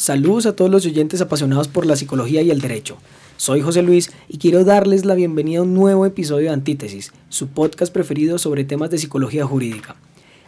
[0.00, 2.96] Saludos a todos los oyentes apasionados por la psicología y el derecho.
[3.36, 7.48] Soy José Luis y quiero darles la bienvenida a un nuevo episodio de Antítesis, su
[7.48, 9.96] podcast preferido sobre temas de psicología jurídica.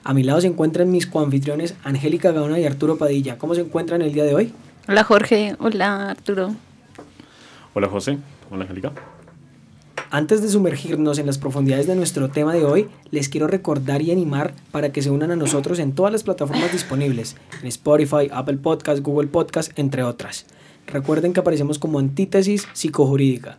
[0.04, 3.36] A mi lado se encuentran mis coanfitriones Angélica Gaona y Arturo Padilla.
[3.36, 4.54] ¿Cómo se encuentran el día de hoy?
[4.88, 6.54] Hola Jorge, hola Arturo.
[7.74, 8.16] Hola José,
[8.50, 8.92] hola Angélica.
[10.14, 14.10] Antes de sumergirnos en las profundidades de nuestro tema de hoy, les quiero recordar y
[14.10, 18.58] animar para que se unan a nosotros en todas las plataformas disponibles, en Spotify, Apple
[18.58, 20.44] Podcast, Google Podcast, entre otras.
[20.86, 23.56] Recuerden que aparecemos como Antítesis Psicojurídica.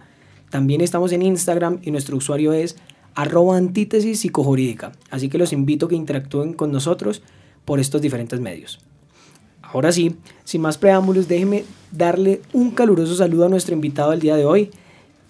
[0.52, 2.76] También estamos en Instagram y nuestro usuario es
[3.16, 4.92] arroba antítesis psicojurídica.
[5.10, 7.24] Así que los invito a que interactúen con nosotros
[7.66, 8.80] por estos diferentes medios.
[9.64, 14.36] Ahora sí, sin más preámbulos, déjenme darle un caluroso saludo a nuestro invitado del día
[14.36, 14.70] de hoy,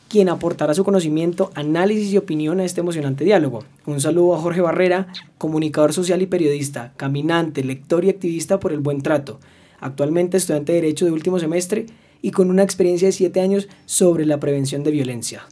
[0.10, 3.64] quien aportará su conocimiento, análisis y opinión a este emocionante diálogo.
[3.86, 5.08] Un saludo a Jorge Barrera,
[5.38, 9.40] comunicador social y periodista, caminante, lector y activista por el buen trato,
[9.80, 11.88] actualmente estudiante de Derecho de último semestre
[12.22, 15.44] y con una experiencia de siete años sobre la prevención de violencia.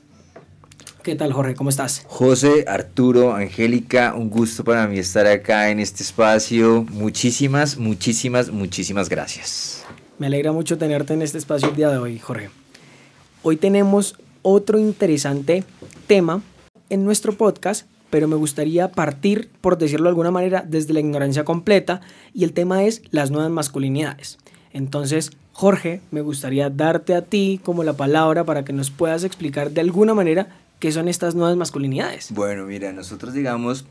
[1.03, 1.55] ¿Qué tal, Jorge?
[1.55, 2.03] ¿Cómo estás?
[2.07, 6.85] José, Arturo, Angélica, un gusto para mí estar acá en este espacio.
[6.91, 9.83] Muchísimas, muchísimas, muchísimas gracias.
[10.19, 12.51] Me alegra mucho tenerte en este espacio el día de hoy, Jorge.
[13.41, 15.63] Hoy tenemos otro interesante
[16.07, 16.41] tema
[16.89, 21.43] en nuestro podcast, pero me gustaría partir, por decirlo de alguna manera, desde la ignorancia
[21.43, 22.01] completa
[22.33, 24.37] y el tema es las nuevas masculinidades.
[24.73, 29.71] Entonces, Jorge, me gustaría darte a ti como la palabra para que nos puedas explicar
[29.71, 30.47] de alguna manera
[30.79, 32.31] qué son estas nuevas masculinidades.
[32.31, 33.85] Bueno, mira, nosotros digamos,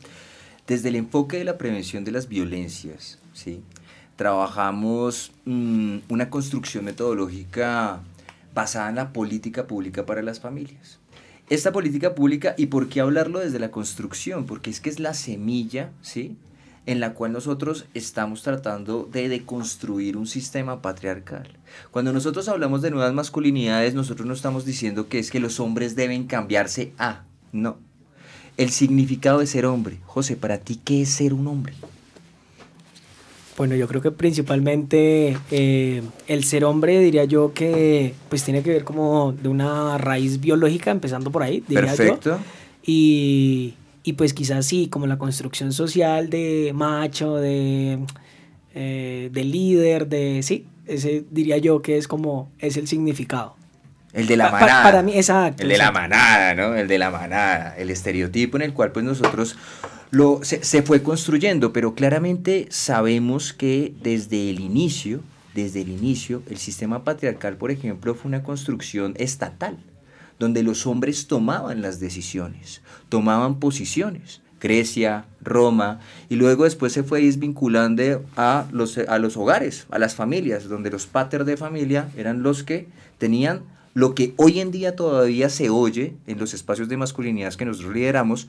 [0.66, 3.62] desde el enfoque de la prevención de las violencias, ¿sí?
[4.20, 8.00] trabajamos mm, una construcción metodológica
[8.54, 10.98] basada en la política pública para las familias.
[11.48, 14.46] Esta política pública, ¿y por qué hablarlo desde la construcción?
[14.46, 16.36] Porque es que es la semilla, ¿sí?
[16.86, 21.48] En la cual nosotros estamos tratando de deconstruir un sistema patriarcal.
[21.90, 25.96] Cuando nosotros hablamos de nuevas masculinidades, nosotros no estamos diciendo que es que los hombres
[25.96, 27.78] deben cambiarse a, no.
[28.56, 29.98] El significado de ser hombre.
[30.06, 31.74] José, para ti, ¿qué es ser un hombre?
[33.60, 38.70] Bueno, yo creo que principalmente eh, el ser hombre diría yo que pues tiene que
[38.70, 42.38] ver como de una raíz biológica, empezando por ahí, diría Perfecto.
[42.86, 47.98] Y, y, pues quizás sí, como la construcción social de macho, de,
[48.74, 53.56] eh, de líder, de sí, ese diría yo que es como, es el significado.
[54.14, 54.82] El de la Pa- manada.
[54.84, 56.74] para mí, exacto, El de la manada, ¿no?
[56.76, 57.76] El de la manada.
[57.76, 59.58] El estereotipo en el cual pues nosotros
[60.10, 65.20] lo, se, fue construyendo, pero claramente sabemos que desde el inicio,
[65.54, 69.78] desde el inicio, el sistema patriarcal, por ejemplo, fue una construcción estatal,
[70.38, 74.40] donde los hombres tomaban las decisiones, tomaban posiciones.
[74.60, 80.14] Grecia, Roma, y luego después se fue desvinculando a los, a los hogares, a las
[80.14, 83.62] familias, donde los pater de familia eran los que tenían
[83.94, 87.92] lo que hoy en día todavía se oye en los espacios de masculinidad que nosotros
[87.92, 88.48] lideramos,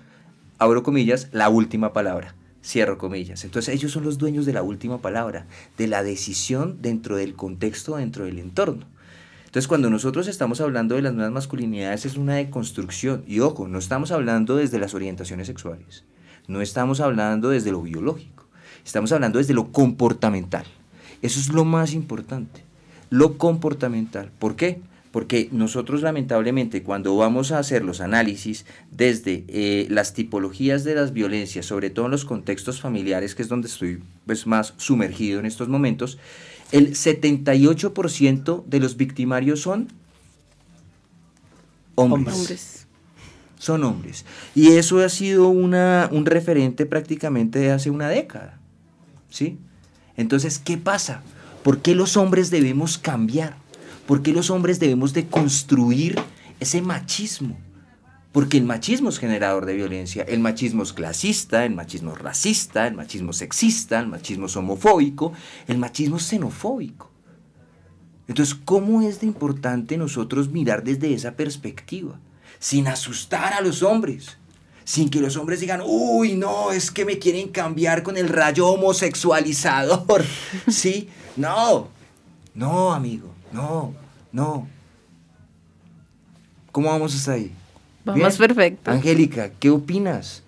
[0.61, 3.43] abro comillas, la última palabra, cierro comillas.
[3.45, 7.95] Entonces ellos son los dueños de la última palabra, de la decisión dentro del contexto,
[7.95, 8.85] dentro del entorno.
[9.45, 13.23] Entonces, cuando nosotros estamos hablando de las nuevas masculinidades, es una deconstrucción.
[13.27, 16.03] Y ojo, no estamos hablando desde las orientaciones sexuales.
[16.47, 18.45] No estamos hablando desde lo biológico.
[18.85, 20.65] Estamos hablando desde lo comportamental.
[21.23, 22.63] Eso es lo más importante.
[23.09, 24.31] Lo comportamental.
[24.37, 24.79] ¿Por qué?
[25.11, 31.11] Porque nosotros lamentablemente cuando vamos a hacer los análisis desde eh, las tipologías de las
[31.11, 35.45] violencias, sobre todo en los contextos familiares, que es donde estoy pues, más sumergido en
[35.45, 36.17] estos momentos,
[36.71, 39.89] el 78% de los victimarios son
[41.95, 42.35] hombres.
[42.35, 42.87] Hombres.
[43.59, 44.25] Son hombres.
[44.55, 48.59] Y eso ha sido una, un referente prácticamente de hace una década.
[49.29, 49.59] ¿Sí?
[50.17, 51.21] Entonces, ¿qué pasa?
[51.63, 53.60] ¿Por qué los hombres debemos cambiar?
[54.05, 56.19] ¿Por qué los hombres debemos de construir
[56.59, 57.57] ese machismo?
[58.31, 60.23] Porque el machismo es generador de violencia.
[60.23, 64.55] El machismo es clasista, el machismo es racista, el machismo es sexista, el machismo es
[64.55, 65.33] homofóbico,
[65.67, 67.11] el machismo es xenofóbico.
[68.29, 72.19] Entonces, ¿cómo es de importante nosotros mirar desde esa perspectiva?
[72.59, 74.37] Sin asustar a los hombres.
[74.85, 78.67] Sin que los hombres digan, uy, no, es que me quieren cambiar con el rayo
[78.69, 80.23] homosexualizador.
[80.69, 81.09] ¿Sí?
[81.35, 81.89] No.
[82.53, 83.33] No, amigo.
[83.51, 83.93] No.
[84.31, 84.67] No.
[86.71, 87.51] ¿Cómo vamos hasta ahí?
[88.05, 88.47] Vamos Bien.
[88.47, 88.91] perfecto.
[88.91, 90.41] Angélica, ¿qué opinas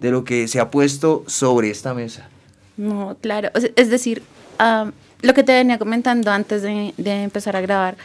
[0.00, 2.28] de lo que se ha puesto sobre esta mesa?
[2.76, 3.50] No, claro.
[3.76, 4.22] Es decir,
[4.58, 4.90] ah,
[5.22, 7.96] lo que te venía comentando antes de, de empezar a grabar,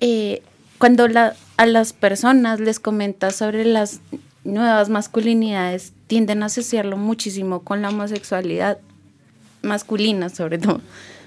[0.00, 0.42] eh,
[0.78, 4.00] cuando la- a las personas les comentas sobre las
[4.44, 8.78] nuevas masculinidades, tienden a asociarlo muchísimo con la homosexualidad
[9.62, 10.80] masculina, sobre todo.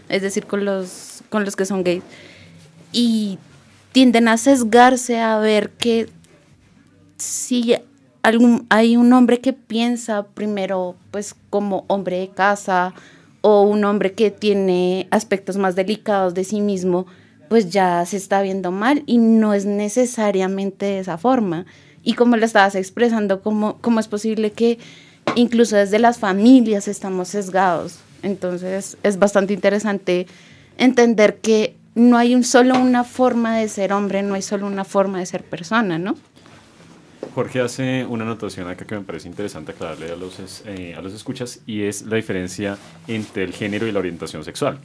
[0.09, 2.03] es decir, con los, con los que son gays.
[2.93, 3.37] Y
[3.91, 6.07] tienden a sesgarse a ver que
[7.17, 7.75] si
[8.21, 12.93] algún, hay un hombre que piensa primero pues como hombre de casa
[13.41, 17.05] o un hombre que tiene aspectos más delicados de sí mismo,
[17.49, 21.65] pues ya se está viendo mal y no es necesariamente de esa forma.
[22.01, 24.79] Y como lo estabas expresando, ¿cómo, cómo es posible que
[25.35, 27.99] incluso desde las familias estamos sesgados?
[28.23, 30.25] Entonces es bastante interesante
[30.77, 34.83] entender que no hay un, solo una forma de ser hombre, no hay solo una
[34.83, 36.15] forma de ser persona, ¿no?
[37.33, 41.13] Jorge hace una anotación acá que me parece interesante aclararle a los, eh, a los
[41.13, 44.79] escuchas y es la diferencia entre el género y la orientación sexual.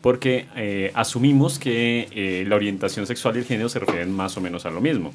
[0.00, 4.40] Porque eh, asumimos que eh, la orientación sexual y el género se refieren más o
[4.40, 5.14] menos a lo mismo.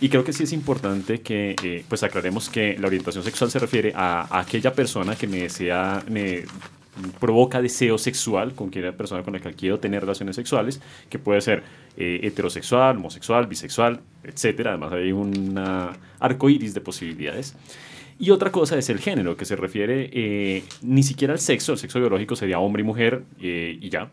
[0.00, 3.92] Y creo que sí es importante que pues aclaremos que la orientación sexual se refiere
[3.94, 6.42] a, a aquella persona que me desea, me
[7.20, 11.40] provoca deseo sexual con aquella persona con la que quiero tener relaciones sexuales, que puede
[11.40, 11.62] ser
[11.96, 14.66] eh, heterosexual, homosexual, bisexual, etc.
[14.66, 15.58] Además hay un
[16.20, 17.56] arco iris de posibilidades.
[18.18, 21.78] Y otra cosa es el género, que se refiere eh, ni siquiera al sexo, el
[21.78, 24.08] sexo biológico sería hombre y mujer eh, y ya,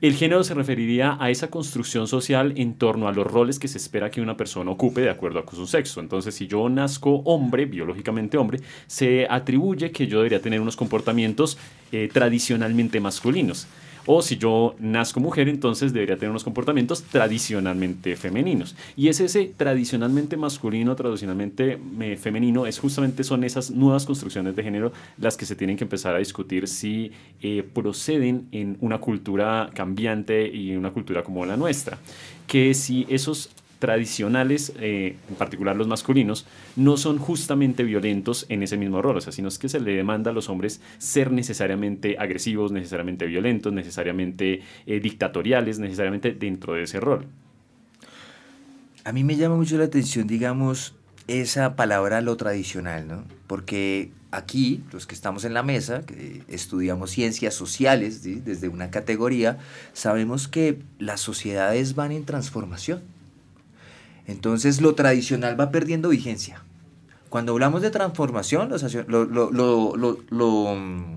[0.00, 3.78] el género se referiría a esa construcción social en torno a los roles que se
[3.78, 6.00] espera que una persona ocupe de acuerdo a su sexo.
[6.00, 11.58] Entonces, si yo nazco hombre, biológicamente hombre, se atribuye que yo debería tener unos comportamientos
[11.92, 13.66] eh, tradicionalmente masculinos.
[14.06, 18.76] O si yo nazco mujer, entonces debería tener unos comportamientos tradicionalmente femeninos.
[18.96, 24.62] Y es ese tradicionalmente masculino, tradicionalmente eh, femenino, es justamente son esas nuevas construcciones de
[24.62, 29.70] género las que se tienen que empezar a discutir si eh, proceden en una cultura
[29.74, 31.98] cambiante y una cultura como la nuestra.
[32.46, 33.50] Que si esos
[33.84, 39.18] tradicionales, eh, en particular los masculinos, no son justamente violentos en ese mismo rol.
[39.18, 43.26] O sea, sino es que se le demanda a los hombres ser necesariamente agresivos, necesariamente
[43.26, 47.26] violentos, necesariamente eh, dictatoriales, necesariamente dentro de ese rol.
[49.04, 50.94] A mí me llama mucho la atención, digamos,
[51.28, 53.24] esa palabra lo tradicional, ¿no?
[53.46, 59.58] Porque aquí, los que estamos en la mesa, que estudiamos ciencias sociales desde una categoría,
[59.92, 63.02] sabemos que las sociedades van en transformación
[64.26, 66.62] entonces lo tradicional va perdiendo vigencia.
[67.28, 68.70] Cuando hablamos de transformación,
[69.08, 71.16] lo, lo, lo, lo, mm,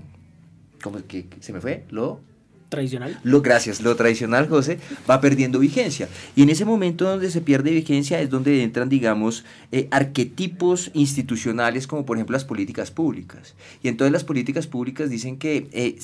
[0.82, 1.84] ¿cómo que se me fue?
[1.90, 2.20] Lo
[2.68, 3.18] tradicional.
[3.22, 4.78] Lo gracias, lo tradicional, José,
[5.08, 6.08] va perdiendo vigencia.
[6.36, 11.86] Y en ese momento donde se pierde vigencia es donde entran, digamos, eh, arquetipos institucionales
[11.86, 13.54] como por ejemplo las políticas públicas.
[13.82, 15.98] Y entonces las políticas públicas dicen que eh,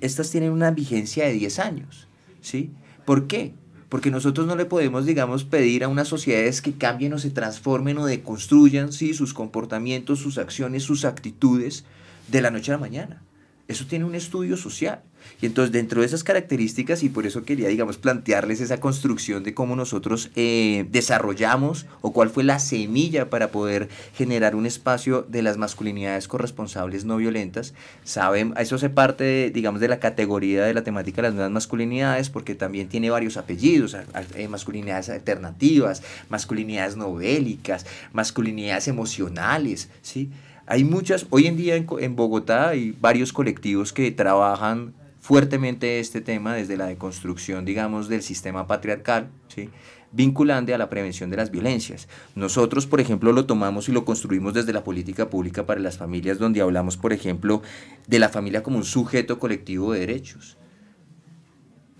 [0.00, 2.06] estas tienen una vigencia de 10 años,
[2.40, 2.70] ¿sí?
[3.04, 3.52] ¿Por qué?
[3.88, 7.98] Porque nosotros no le podemos, digamos, pedir a unas sociedades que cambien o se transformen
[7.98, 9.14] o deconstruyan ¿sí?
[9.14, 11.84] sus comportamientos, sus acciones, sus actitudes
[12.28, 13.22] de la noche a la mañana.
[13.68, 15.02] Eso tiene un estudio social.
[15.40, 19.54] Y entonces dentro de esas características, y por eso quería, digamos, plantearles esa construcción de
[19.54, 25.42] cómo nosotros eh, desarrollamos o cuál fue la semilla para poder generar un espacio de
[25.42, 27.74] las masculinidades corresponsables no violentas.
[28.04, 32.30] Saben, eso se parte, digamos, de la categoría de la temática de las nuevas masculinidades,
[32.30, 33.96] porque también tiene varios apellidos,
[34.34, 40.30] eh, masculinidades alternativas, masculinidades novélicas, masculinidades emocionales, ¿sí?
[40.68, 44.94] Hay muchas, hoy en día en, Bogotá hay varios colectivos que trabajan
[45.26, 49.70] fuertemente este tema desde la deconstrucción, digamos, del sistema patriarcal, ¿sí?
[50.12, 52.06] vinculante a la prevención de las violencias.
[52.36, 56.38] Nosotros, por ejemplo, lo tomamos y lo construimos desde la política pública para las familias,
[56.38, 57.60] donde hablamos, por ejemplo,
[58.06, 60.58] de la familia como un sujeto colectivo de derechos.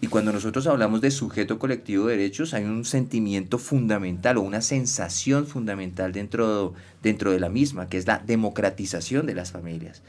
[0.00, 4.60] Y cuando nosotros hablamos de sujeto colectivo de derechos, hay un sentimiento fundamental o una
[4.60, 10.02] sensación fundamental dentro, dentro de la misma, que es la democratización de las familias.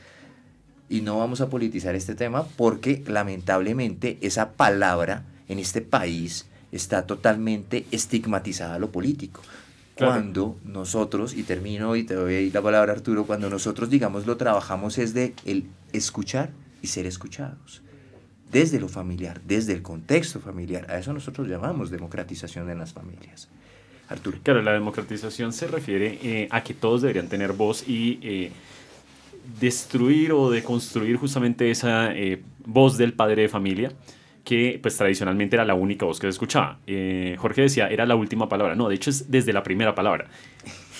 [0.89, 7.05] Y no vamos a politizar este tema porque lamentablemente esa palabra en este país está
[7.05, 9.41] totalmente estigmatizada a lo político.
[9.97, 14.99] Cuando nosotros, y termino y te doy la palabra Arturo, cuando nosotros digamos lo trabajamos
[14.99, 16.51] es de el escuchar
[16.83, 17.81] y ser escuchados
[18.51, 20.89] desde lo familiar, desde el contexto familiar.
[20.89, 23.49] A eso nosotros llamamos democratización de las familias.
[24.09, 24.39] Arturo.
[24.41, 28.51] Claro, la democratización se refiere eh, a que todos deberían tener voz y eh,
[29.59, 33.91] destruir o deconstruir justamente esa eh, voz del padre de familia
[34.43, 36.79] que pues tradicionalmente era la única voz que se escuchaba.
[37.37, 38.75] Jorge decía, era la última palabra.
[38.75, 40.29] No, de hecho es desde la primera palabra.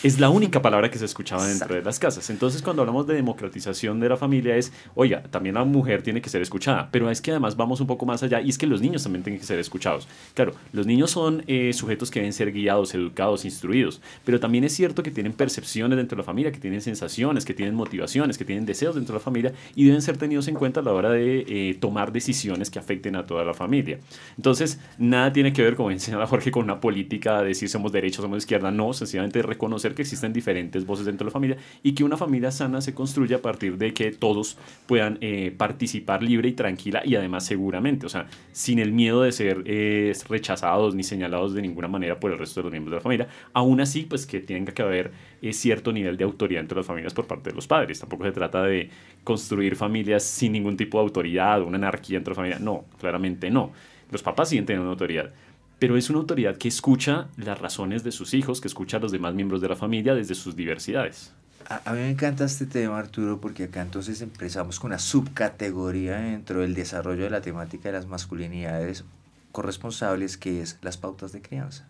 [0.04, 2.30] Es la única palabra que se escuchaba dentro de las casas.
[2.30, 6.30] Entonces, cuando hablamos de democratización de la familia es, oiga, también la mujer tiene que
[6.30, 8.80] ser escuchada, pero es que además vamos un poco más allá y es que los
[8.80, 10.08] niños también tienen que ser escuchados.
[10.36, 14.74] Claro, los niños son eh, sujetos que deben ser guiados, educados, instruidos, pero también es
[14.74, 18.46] cierto que tienen percepciones dentro de la familia, que tienen sensaciones, que tienen motivaciones, que
[18.46, 21.10] tienen deseos dentro de la familia y deben ser tenidos en cuenta a la hora
[21.10, 24.00] de eh, tomar decisiones que afecten a toda la familia.
[24.38, 28.22] Entonces, nada tiene que ver, como enseñaba Jorge, con una política de decir somos derecha,
[28.22, 32.04] somos izquierda, no, sencillamente reconocer que existen diferentes voces dentro de la familia y que
[32.04, 36.54] una familia sana se construye a partir de que todos puedan eh, participar libre y
[36.54, 41.54] tranquila y además seguramente, o sea, sin el miedo de ser eh, rechazados ni señalados
[41.54, 43.28] de ninguna manera por el resto de los miembros de la familia.
[43.54, 47.14] Aún así, pues que tenga que haber eh, cierto nivel de autoridad entre las familias
[47.14, 48.00] por parte de los padres.
[48.00, 48.90] Tampoco se trata de
[49.24, 52.60] construir familias sin ningún tipo de autoridad, una anarquía entre la familia.
[52.60, 53.72] No, claramente no.
[54.12, 55.34] Los papás siguen teniendo una autoridad
[55.80, 59.12] pero es una autoridad que escucha las razones de sus hijos, que escucha a los
[59.12, 61.34] demás miembros de la familia desde sus diversidades.
[61.70, 66.62] A, mí me encanta este tema, Arturo, porque acá entonces empezamos con una subcategoría dentro
[66.62, 69.04] del desarrollo de la temática de las masculinidades
[69.52, 71.86] corresponsables, que es las pautas de crianza.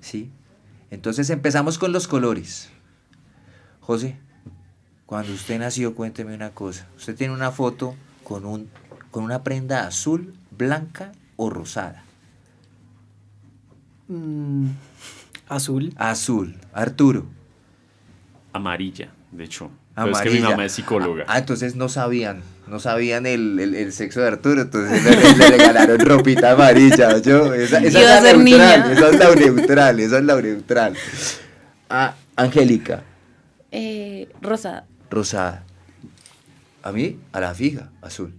[0.00, 0.30] ¿Sí?
[0.90, 2.68] Entonces empezamos con los colores.
[3.80, 4.18] José,
[5.06, 6.86] cuando usted nació, cuénteme una cosa.
[6.96, 8.68] Usted tiene una foto con, un,
[9.10, 12.04] con una prenda azul, blanca o rosada.
[14.12, 14.68] Mm,
[15.48, 15.94] azul.
[15.96, 16.54] Azul.
[16.74, 17.24] Arturo.
[18.52, 19.70] Amarilla, de hecho.
[19.94, 21.24] Pero es que mi mamá es psicóloga.
[21.28, 26.52] Ah, entonces no sabían, no sabían el, el, sexo de Arturo, entonces le, regalaron ropita
[26.52, 27.18] amarilla.
[27.18, 30.96] Yo, esa, esa es la neutral, esa es la neutral, esa es la neutral.
[31.90, 33.02] Ah, Angélica.
[33.70, 34.86] Eh, rosada.
[35.10, 35.64] Rosada.
[36.82, 38.34] A mí, a la fija, azul.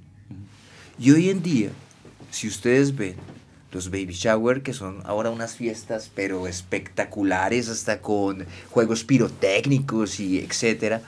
[1.00, 1.70] Y hoy en día,
[2.32, 3.16] si ustedes ven,
[3.74, 10.40] los baby shower, que son ahora unas fiestas, pero espectaculares, hasta con juegos pirotécnicos y
[10.40, 11.02] etcétera.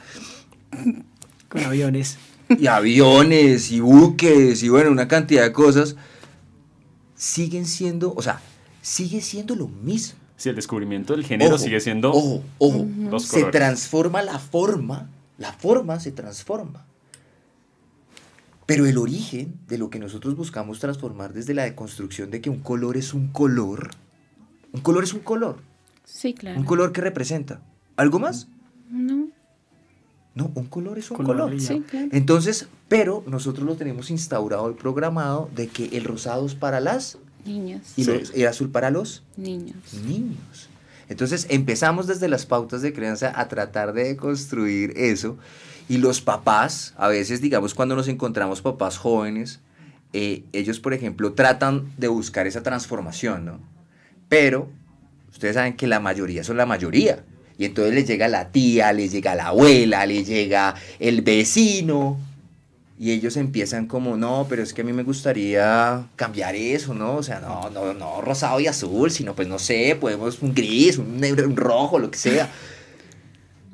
[1.48, 2.18] Con aviones.
[2.50, 5.96] Y aviones, y buques, y bueno, una cantidad de cosas.
[7.16, 8.42] Siguen siendo, o sea,
[8.82, 10.20] sigue siendo lo mismo.
[10.38, 12.12] Si el descubrimiento del género sigue siendo.
[12.12, 13.20] Ojo, ojo.
[13.20, 16.86] Se transforma la forma, la forma se transforma.
[18.66, 22.60] Pero el origen de lo que nosotros buscamos transformar desde la deconstrucción de que un
[22.60, 23.92] color es un color,
[24.72, 25.58] un color es un color.
[26.04, 26.60] Sí, claro.
[26.60, 27.62] Un color que representa.
[27.96, 28.48] ¿Algo más?
[28.90, 29.30] No.
[30.34, 31.60] No, un color es un color.
[31.62, 32.10] Sí, claro.
[32.12, 37.18] Entonces, pero nosotros lo tenemos instaurado y programado de que el rosado es para las
[37.46, 39.78] niñas y el azul para los niños.
[40.06, 40.70] Niños.
[41.08, 45.38] Entonces empezamos desde las pautas de crianza a tratar de construir eso
[45.88, 49.60] y los papás, a veces, digamos, cuando nos encontramos papás jóvenes,
[50.14, 53.60] eh, ellos, por ejemplo, tratan de buscar esa transformación, ¿no?
[54.30, 54.70] Pero
[55.32, 57.24] ustedes saben que la mayoría son la mayoría.
[57.58, 62.18] Y entonces les llega la tía, les llega la abuela, les llega el vecino.
[62.98, 67.18] Y ellos empiezan como, no, pero es que a mí me gustaría cambiar eso, ¿no?
[67.18, 70.98] O sea, no, no, no rosado y azul, sino pues no sé, podemos un gris,
[70.98, 72.50] un negro, un rojo, lo que sea.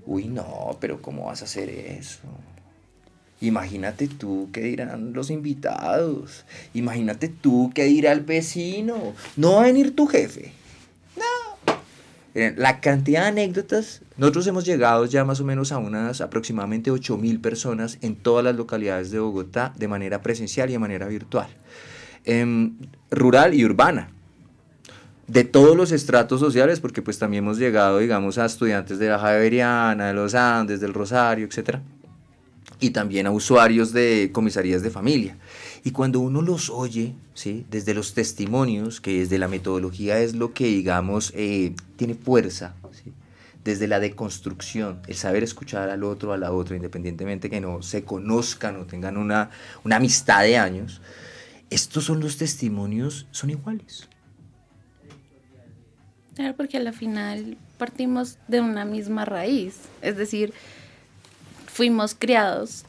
[0.06, 2.22] Uy, no, pero ¿cómo vas a hacer eso?
[3.40, 6.46] Imagínate tú qué dirán los invitados.
[6.74, 9.14] Imagínate tú qué dirá el vecino.
[9.36, 10.54] No va a venir tu jefe.
[11.16, 11.72] No.
[12.34, 17.18] La cantidad de anécdotas, nosotros hemos llegado ya más o menos a unas aproximadamente 8
[17.18, 21.48] mil personas en todas las localidades de Bogotá de manera presencial y de manera virtual.
[22.24, 22.78] Em,
[23.10, 24.12] rural y urbana
[25.32, 29.18] de todos los estratos sociales, porque pues también hemos llegado, digamos, a estudiantes de la
[29.18, 31.78] Javeriana, de los Andes, del Rosario, etc.
[32.82, 35.38] Y también a usuarios de comisarías de familia.
[35.86, 37.66] Y cuando uno los oye, ¿sí?
[37.72, 42.76] desde los testimonios, que desde la metodología es lo que, digamos, eh, tiene fuerza,
[43.64, 48.04] desde la deconstrucción, el saber escuchar al otro, a la otra, independientemente que no se
[48.04, 49.50] conozcan o tengan una,
[49.86, 51.00] una amistad de años,
[51.70, 54.10] estos son los testimonios, son iguales.
[56.36, 60.54] Claro, porque a la final partimos de una misma raíz, es decir,
[61.68, 62.86] fuimos criados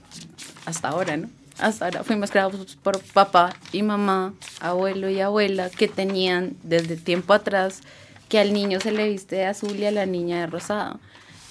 [0.64, 1.28] hasta ahora, ¿no?
[1.58, 7.32] Hasta ahora fuimos criados por papá y mamá, abuelo y abuela, que tenían desde tiempo
[7.34, 7.80] atrás
[8.28, 10.98] que al niño se le viste de azul y a la niña de rosado.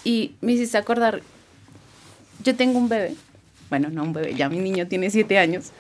[0.04, 1.22] Y me hiciste acordar,
[2.44, 3.16] yo tengo un bebé,
[3.70, 5.72] bueno, no un bebé, ya mi niño tiene siete años,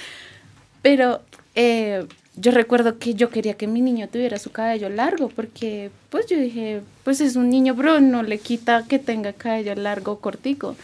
[0.82, 1.22] pero
[1.54, 2.06] eh,
[2.36, 6.36] yo recuerdo que yo quería que mi niño tuviera su cabello largo porque pues yo
[6.36, 10.76] dije, pues es un niño, bro, no le quita que tenga cabello largo o cortico.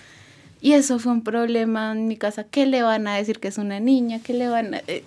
[0.60, 2.44] Y eso fue un problema en mi casa.
[2.44, 4.20] ¿Qué le van a decir que es una niña?
[4.22, 4.82] ¿Qué le van a...?
[4.86, 5.02] Eh?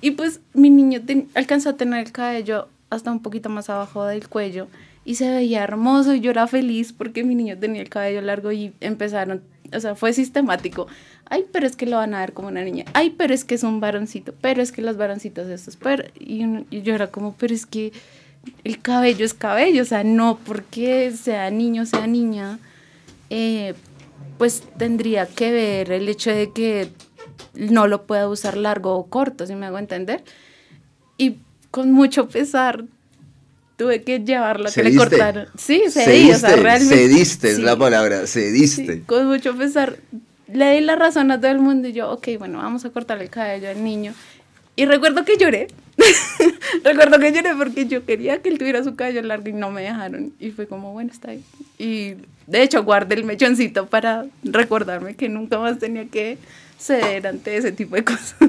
[0.00, 1.00] Y pues mi niño
[1.34, 4.66] alcanzó a tener el cabello hasta un poquito más abajo del cuello
[5.04, 8.52] y se veía hermoso y yo era feliz porque mi niño tenía el cabello largo
[8.52, 9.42] y empezaron,
[9.74, 10.86] o sea, fue sistemático.
[11.26, 12.84] Ay, pero es que lo van a ver como una niña.
[12.92, 14.34] Ay, pero es que es un varoncito.
[14.40, 15.76] Pero es que los varoncitos estos.
[15.76, 17.92] Pero, y, y yo era como, pero es que
[18.64, 22.58] el cabello es cabello, o sea, no porque sea niño, sea niña,
[23.30, 23.74] eh,
[24.38, 26.90] pues tendría que ver el hecho de que
[27.54, 30.24] no lo pueda usar largo o corto, si me hago entender.
[31.16, 31.38] Y
[31.70, 32.84] con mucho pesar
[33.76, 35.48] tuve que llevarlo a que le cortaron.
[35.58, 36.96] Sí, cedí, o sea, realmente.
[36.96, 38.94] Cediste es la palabra, cediste.
[38.94, 39.98] Sí, con mucho pesar
[40.54, 43.24] le di la razón a todo el mundo y yo, ok, bueno, vamos a cortarle
[43.24, 44.14] el cabello al niño.
[44.76, 45.68] Y recuerdo que lloré.
[46.84, 49.82] recuerdo que lloré porque yo quería que él tuviera su cabello largo y no me
[49.82, 50.32] dejaron.
[50.38, 51.44] Y fue como, bueno, está ahí.
[51.78, 52.14] Y
[52.46, 56.38] de hecho guardé el mechoncito para recordarme que nunca más tenía que
[56.78, 58.36] ceder ante ese tipo de cosas.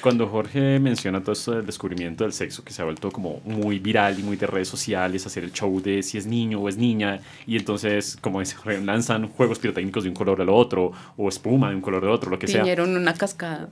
[0.00, 3.78] Cuando Jorge menciona todo esto del descubrimiento del sexo, que se ha vuelto como muy
[3.78, 6.76] viral y muy de redes sociales, hacer el show de si es niño o es
[6.76, 11.70] niña, y entonces, como dice, lanzan juegos pirotécnicos de un color al otro, o espuma
[11.70, 12.62] de un color al otro, lo que sea.
[12.62, 13.70] Vinieron una cascada.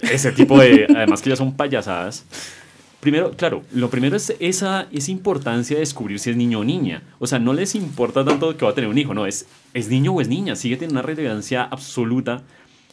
[0.00, 2.24] Ese tipo de, además que ya son payasadas.
[3.00, 7.02] Primero, claro, lo primero es esa, esa importancia de descubrir si es niño o niña.
[7.18, 9.88] O sea, no les importa tanto que va a tener un hijo, no, es, es
[9.88, 12.42] niño o es niña, sigue teniendo una relevancia absoluta.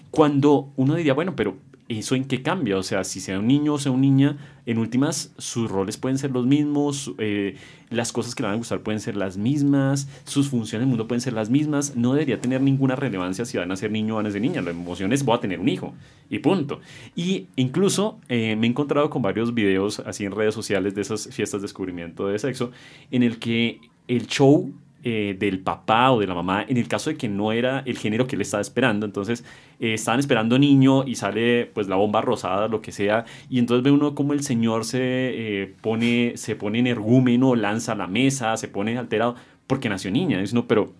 [0.10, 1.56] Cuando uno diría, bueno, pero
[2.00, 2.78] ¿eso en qué cambia?
[2.78, 6.18] O sea, si sea un niño o sea una niña, en últimas sus roles pueden
[6.18, 7.56] ser los mismos, eh,
[7.90, 10.88] las cosas que le van a gustar pueden ser las mismas, sus funciones en el
[10.88, 14.14] mundo pueden ser las mismas, no debería tener ninguna relevancia si van a ser niño
[14.14, 15.94] o van a ser niña, la emoción es voy a tener un hijo
[16.30, 16.80] y punto.
[17.16, 21.28] Y incluso eh, me he encontrado con varios videos así en redes sociales de esas
[21.28, 22.72] fiestas de descubrimiento de sexo,
[23.12, 24.72] en el que el show
[25.04, 27.98] eh, del papá o de la mamá, en el caso de que no era el
[27.98, 29.06] género que él estaba esperando.
[29.06, 29.44] Entonces,
[29.80, 33.84] eh, estaban esperando niño y sale pues la bomba rosada, lo que sea, y entonces
[33.84, 38.68] ve uno como el señor se, eh, pone, se pone energúmeno, lanza la mesa, se
[38.68, 39.36] pone alterado,
[39.68, 40.42] porque nació niña.
[40.42, 40.92] Es no, pero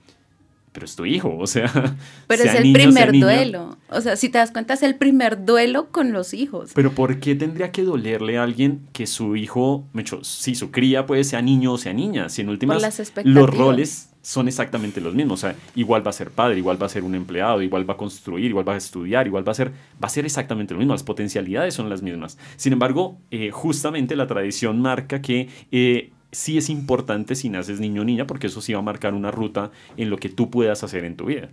[0.72, 1.70] pero es tu hijo, o sea.
[2.28, 3.78] Pero es el primer duelo.
[3.90, 6.72] O sea, si te das cuenta, es el primer duelo con los hijos.
[6.74, 9.86] Pero ¿por qué tendría que dolerle a alguien que su hijo,
[10.22, 12.30] si su cría puede sea niño o sea niña?
[12.30, 12.82] Si en últimas
[13.26, 15.44] los roles son exactamente los mismos.
[15.44, 17.96] O sea, igual va a ser padre, igual va a ser un empleado, igual va
[17.96, 20.80] a construir, igual va a estudiar, igual va a ser, va a ser exactamente lo
[20.80, 20.94] mismo.
[20.94, 22.38] Las potencialidades son las mismas.
[22.56, 28.02] Sin embargo, eh, justamente la tradición marca que eh, sí es importante si naces niño
[28.02, 30.84] o niña, porque eso sí va a marcar una ruta en lo que tú puedas
[30.84, 31.50] hacer en tu vida.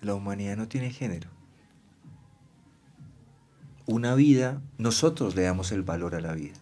[0.00, 1.28] La humanidad no tiene género.
[3.86, 6.54] Una vida, nosotros le damos el valor a la vida.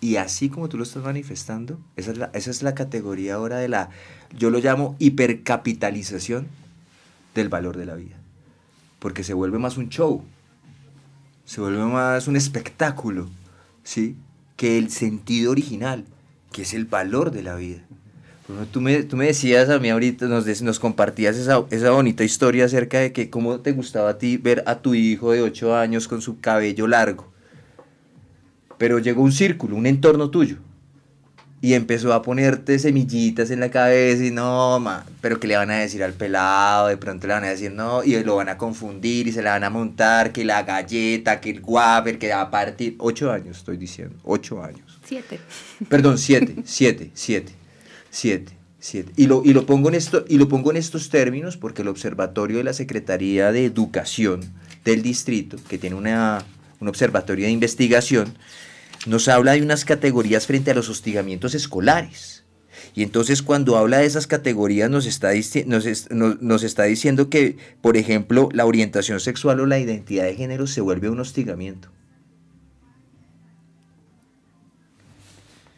[0.00, 3.58] Y así como tú lo estás manifestando, esa es la, esa es la categoría ahora
[3.58, 3.90] de la,
[4.36, 6.48] yo lo llamo hipercapitalización
[7.34, 8.16] del valor de la vida.
[8.98, 10.22] Porque se vuelve más un show,
[11.44, 13.28] se vuelve más un espectáculo,
[13.84, 14.16] ¿sí?
[14.56, 16.04] Que el sentido original,
[16.52, 17.82] que es el valor de la vida.
[18.72, 22.66] Tú me, tú me decías a mí ahorita, nos, nos compartías esa, esa, bonita historia
[22.66, 26.06] acerca de que cómo te gustaba a ti ver a tu hijo de 8 años
[26.06, 27.32] con su cabello largo.
[28.78, 30.58] Pero llegó un círculo, un entorno tuyo,
[31.60, 35.70] y empezó a ponerte semillitas en la cabeza y no, ma, pero que le van
[35.70, 38.58] a decir al pelado, de pronto le van a decir no, y lo van a
[38.58, 42.42] confundir y se la van a montar, que la galleta, que el guaper, que va
[42.42, 42.96] a partir.
[42.98, 45.00] Ocho años, estoy diciendo, ocho años.
[45.04, 45.40] Siete.
[45.88, 47.52] Perdón, siete, siete, siete,
[48.10, 48.52] siete.
[48.78, 49.10] Siete.
[49.16, 51.88] Y, lo, y, lo pongo en esto, y lo pongo en estos términos porque el
[51.88, 54.40] Observatorio de la Secretaría de Educación
[54.84, 56.44] del Distrito, que tiene una,
[56.78, 58.34] un observatorio de investigación,
[59.06, 62.44] nos habla de unas categorías frente a los hostigamientos escolares.
[62.94, 65.30] Y entonces cuando habla de esas categorías nos está,
[65.66, 70.66] nos, nos, está diciendo que, por ejemplo, la orientación sexual o la identidad de género
[70.66, 71.90] se vuelve un hostigamiento.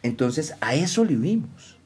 [0.01, 1.77] Entonces a eso le vimos.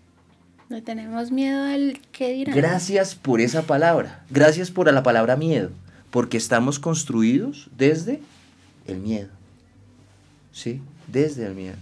[0.69, 2.55] No tenemos miedo al que dirán.
[2.55, 4.23] Gracias por esa palabra.
[4.29, 5.71] Gracias por la palabra miedo.
[6.09, 8.21] Porque estamos construidos desde
[8.87, 9.29] el miedo.
[10.51, 10.79] ¿Sí?
[11.13, 11.77] Desde el miedo.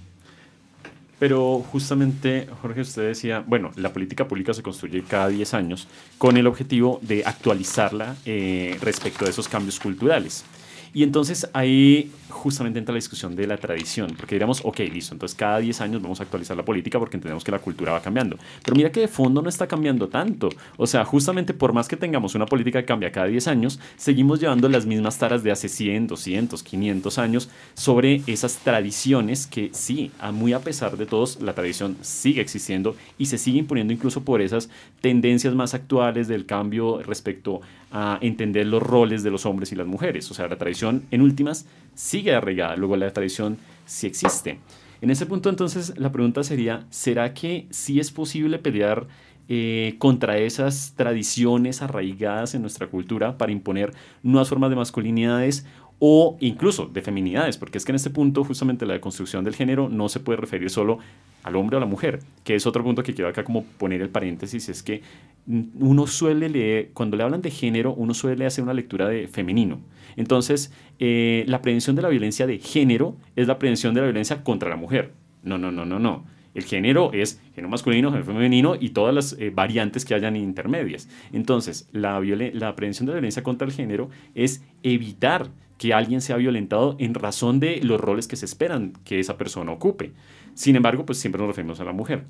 [1.18, 6.36] Pero justamente, Jorge, usted decía, bueno, la política pública se construye cada 10 años con
[6.36, 10.44] el objetivo de actualizarla eh, respecto a esos cambios culturales.
[10.94, 15.38] Y entonces ahí justamente entra la discusión de la tradición, porque diríamos, ok, listo, entonces
[15.38, 18.38] cada 10 años vamos a actualizar la política porque entendemos que la cultura va cambiando.
[18.64, 20.50] Pero mira que de fondo no está cambiando tanto.
[20.78, 24.40] O sea, justamente por más que tengamos una política que cambia cada 10 años, seguimos
[24.40, 30.12] llevando las mismas taras de hace 100, 200, 500 años sobre esas tradiciones que sí,
[30.20, 34.24] a muy a pesar de todos, la tradición sigue existiendo y se sigue imponiendo incluso
[34.24, 39.72] por esas tendencias más actuales del cambio respecto a entender los roles de los hombres
[39.72, 40.30] y las mujeres.
[40.32, 44.60] O sea, la tradición en últimas sigue arraigada, luego la tradición sí existe.
[45.02, 49.08] En ese punto entonces la pregunta sería, ¿será que sí es posible pelear
[49.54, 53.92] eh, contra esas tradiciones arraigadas en nuestra cultura para imponer
[54.24, 55.66] nuevas formas de masculinidades
[56.04, 59.88] o incluso de feminidades, porque es que en este punto justamente la deconstrucción del género
[59.88, 60.98] no se puede referir solo
[61.44, 64.02] al hombre o a la mujer, que es otro punto que quiero acá como poner
[64.02, 65.04] el paréntesis, es que
[65.46, 69.80] uno suele leer, cuando le hablan de género, uno suele hacer una lectura de femenino.
[70.16, 74.44] Entonces, eh, la prevención de la violencia de género es la prevención de la violencia
[74.44, 75.12] contra la mujer.
[75.44, 76.24] No, no, no, no, no.
[76.54, 81.08] El género es género masculino, género femenino y todas las eh, variantes que hayan intermedias.
[81.32, 86.38] Entonces, la, la prevención de la violencia contra el género es evitar que alguien sea
[86.38, 90.12] violentado en razón de los roles que se esperan que esa persona ocupe.
[90.54, 92.26] Sin embargo, pues siempre nos referimos a la mujer.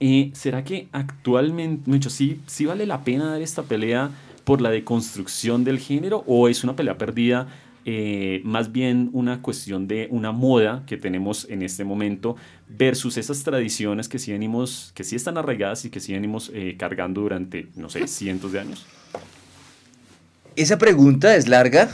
[0.00, 4.10] Eh, ¿Será que actualmente, mucho, sí, sí vale la pena dar esta pelea
[4.44, 7.48] por la deconstrucción del género o es una pelea perdida
[7.86, 12.34] eh, más bien una cuestión de una moda que tenemos en este momento
[12.76, 16.76] versus esas tradiciones que sí, venimos, que sí están arraigadas y que sí venimos eh,
[16.78, 18.86] cargando durante, no sé, cientos de años?
[20.56, 21.90] Esa pregunta es larga,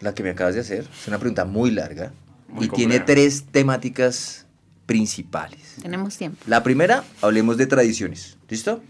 [0.00, 0.80] la que me acabas de hacer.
[1.00, 2.12] Es una pregunta muy larga
[2.60, 4.46] y tiene tres temáticas
[4.86, 5.76] principales.
[5.82, 6.38] Tenemos tiempo.
[6.46, 8.36] La primera, hablemos de tradiciones.
[8.48, 8.82] ¿Listo?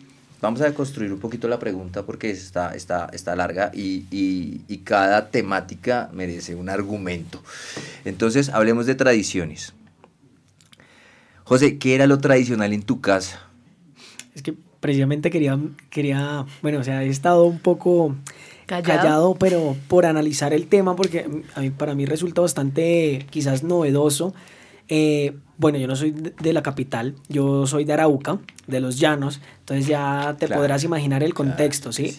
[0.42, 5.30] Vamos a construir un poquito la pregunta porque está, está, está larga y, y, cada
[5.30, 7.42] temática merece un argumento.
[8.04, 9.72] Entonces, hablemos de tradiciones.
[11.46, 13.40] José, ¿qué era lo tradicional en tu casa?
[14.34, 15.56] Es que precisamente quería,
[15.90, 18.16] quería bueno, o sea, he estado un poco
[18.66, 19.36] callado.
[19.38, 24.34] pero por analizar el tema, porque a mí, para mí resulta bastante quizás novedoso.
[24.88, 29.40] Eh, bueno, yo no soy de la capital, yo soy de Arauca, de los llanos,
[29.60, 32.18] entonces ya te podrás imaginar el contexto, ¿sí?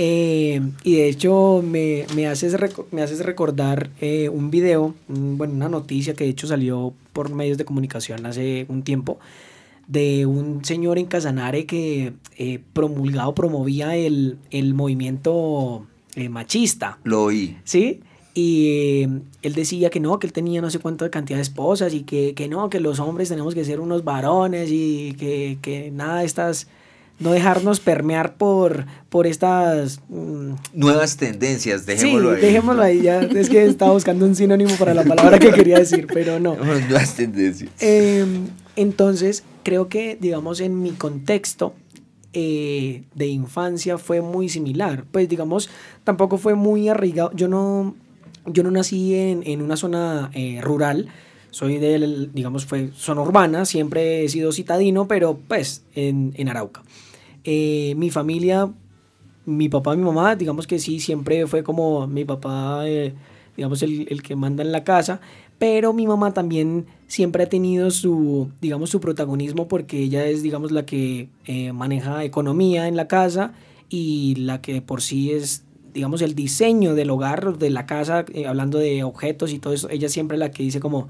[0.00, 2.56] Eh, y de hecho me, me haces,
[2.92, 7.58] me haces recordar eh, un video, bueno, una noticia que de hecho salió por medios
[7.58, 9.18] de comunicación hace un tiempo,
[9.88, 15.84] de un señor en Casanare que eh, promulgado promovía el, el movimiento
[16.30, 16.98] machista.
[17.04, 17.56] Lo oí.
[17.64, 18.00] ¿Sí?
[18.34, 21.92] Y em, él decía que no, que él tenía no sé cuánta cantidad de esposas
[21.92, 25.90] y que, que no, que los hombres tenemos que ser unos varones y que, que
[25.90, 26.68] nada de estas
[27.18, 30.00] no dejarnos permear por, por estas...
[30.08, 32.42] Mm, Nuevas tendencias, dejémoslo sí, ahí.
[32.42, 36.06] dejémoslo ahí, ya es que estaba buscando un sinónimo para la palabra que quería decir,
[36.12, 36.54] pero no.
[36.56, 37.70] Nuevas tendencias.
[37.80, 41.74] Em, entonces, creo que, digamos, en mi contexto
[42.32, 45.70] eh, de infancia fue muy similar, pues digamos,
[46.04, 47.94] tampoco fue muy arraigado, yo no
[48.52, 51.08] yo no nací en, una zona eh, rural,
[51.50, 56.82] soy del, digamos, fue zona urbana, siempre he sido citadino, pero pues en, Arauca.
[57.44, 58.70] Eh, mi familia,
[59.46, 63.14] mi papá mi mamá, digamos que sí, siempre fue como mi papá, eh,
[63.56, 65.20] digamos, el, que manda en la casa,
[65.58, 70.70] pero mi mamá también siempre ha tenido su, digamos, su protagonismo porque ella es, digamos,
[70.70, 71.28] la que
[71.72, 73.52] maneja economía en la casa
[73.88, 75.64] y la que por sí es
[75.98, 79.88] digamos, el diseño del hogar, de la casa, eh, hablando de objetos y todo eso,
[79.90, 81.08] ella siempre la que dice como,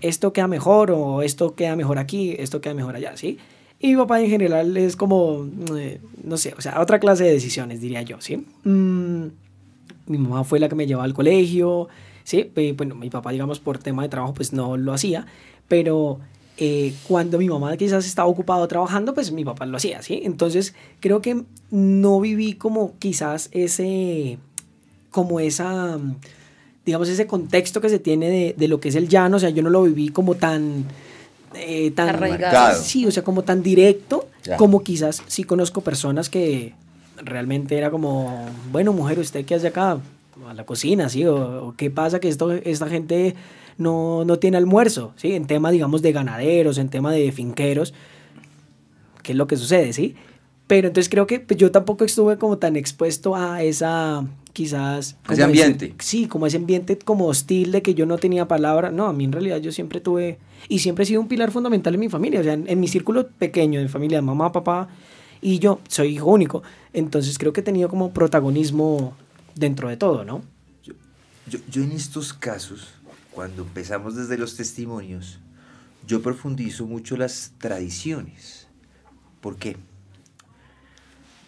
[0.00, 3.38] esto queda mejor o esto queda mejor aquí, esto queda mejor allá, ¿sí?
[3.82, 7.32] Y mi papá en general es como, eh, no sé, o sea, otra clase de
[7.32, 8.36] decisiones, diría yo, ¿sí?
[8.64, 9.24] Mm,
[10.06, 11.88] mi mamá fue la que me llevaba al colegio,
[12.22, 12.52] ¿sí?
[12.76, 15.26] Bueno, mi papá, digamos, por tema de trabajo, pues no lo hacía,
[15.66, 16.20] pero
[16.58, 20.20] eh, cuando mi mamá quizás estaba ocupado trabajando, pues mi papá lo hacía, ¿sí?
[20.24, 24.36] Entonces creo que no viví como quizás ese,
[25.10, 25.98] como esa,
[26.84, 29.48] digamos, ese contexto que se tiene de, de lo que es el llano, o sea,
[29.48, 30.84] yo no lo viví como tan...
[31.54, 32.80] Eh, tan arraigado.
[32.80, 36.74] Sí, o sea, como tan directo, como quizás sí conozco personas que
[37.16, 39.98] realmente era como, bueno, mujer, ¿usted qué hace acá?
[40.48, 41.26] A la cocina, ¿sí?
[41.26, 43.34] O, qué pasa que esto, esta gente
[43.78, 45.32] no, no tiene almuerzo, ¿sí?
[45.32, 47.94] En tema, digamos, de ganaderos, en tema de finqueros,
[49.22, 50.16] ¿qué es lo que sucede, sí?
[50.70, 55.16] Pero entonces creo que pues, yo tampoco estuve como tan expuesto a esa, quizás...
[55.28, 55.96] Ese ambiente.
[55.98, 58.92] sí, como ese ambiente como hostil de que yo no tenía palabra.
[58.92, 61.94] No, a mí en realidad yo siempre tuve, y siempre he sido un pilar fundamental
[61.94, 64.88] en mi familia, o sea, en, mi círculo pequeño de familia, mamá, papá
[65.42, 66.62] y yo, soy hijo único.
[66.92, 69.16] Entonces creo que he tenido como protagonismo
[69.56, 70.40] dentro de todo, ¿no?
[70.84, 72.94] yo, yo en estos casos
[73.32, 75.40] cuando empezamos desde los testimonios,
[76.06, 78.68] yo profundizo mucho las tradiciones.
[79.40, 79.76] ¿Por qué?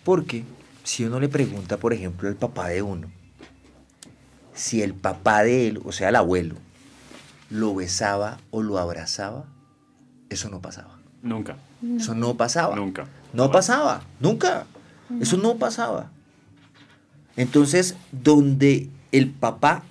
[0.04, 0.44] Porque
[0.84, 3.10] si uno le pregunta, por ejemplo, al papá de uno,
[4.54, 6.56] si el papá de él, o sea, el abuelo,
[7.50, 9.44] lo besaba o lo abrazaba,
[10.30, 10.98] eso no pasaba.
[11.22, 11.56] Nunca.
[11.96, 12.74] Eso no pasaba.
[12.74, 13.06] Nunca.
[13.32, 14.02] No pasaba.
[14.20, 14.66] Nunca.
[15.20, 16.10] Eso no pasaba.
[17.36, 19.84] Entonces, donde el papá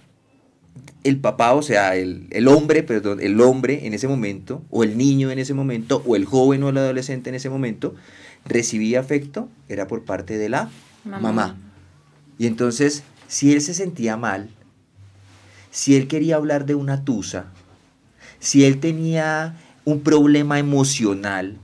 [1.04, 4.97] el papá, o sea, el, el, hombre, perdón, el hombre en ese momento, o el
[4.97, 7.95] niño en ese momento, o el joven o el adolescente en ese momento,
[8.46, 10.70] recibía afecto, era por parte de la
[11.04, 11.20] mamá.
[11.20, 11.58] mamá.
[12.38, 14.50] Y entonces, si él se sentía mal,
[15.70, 17.46] si él quería hablar de una tusa,
[18.40, 21.58] si él tenía un problema emocional,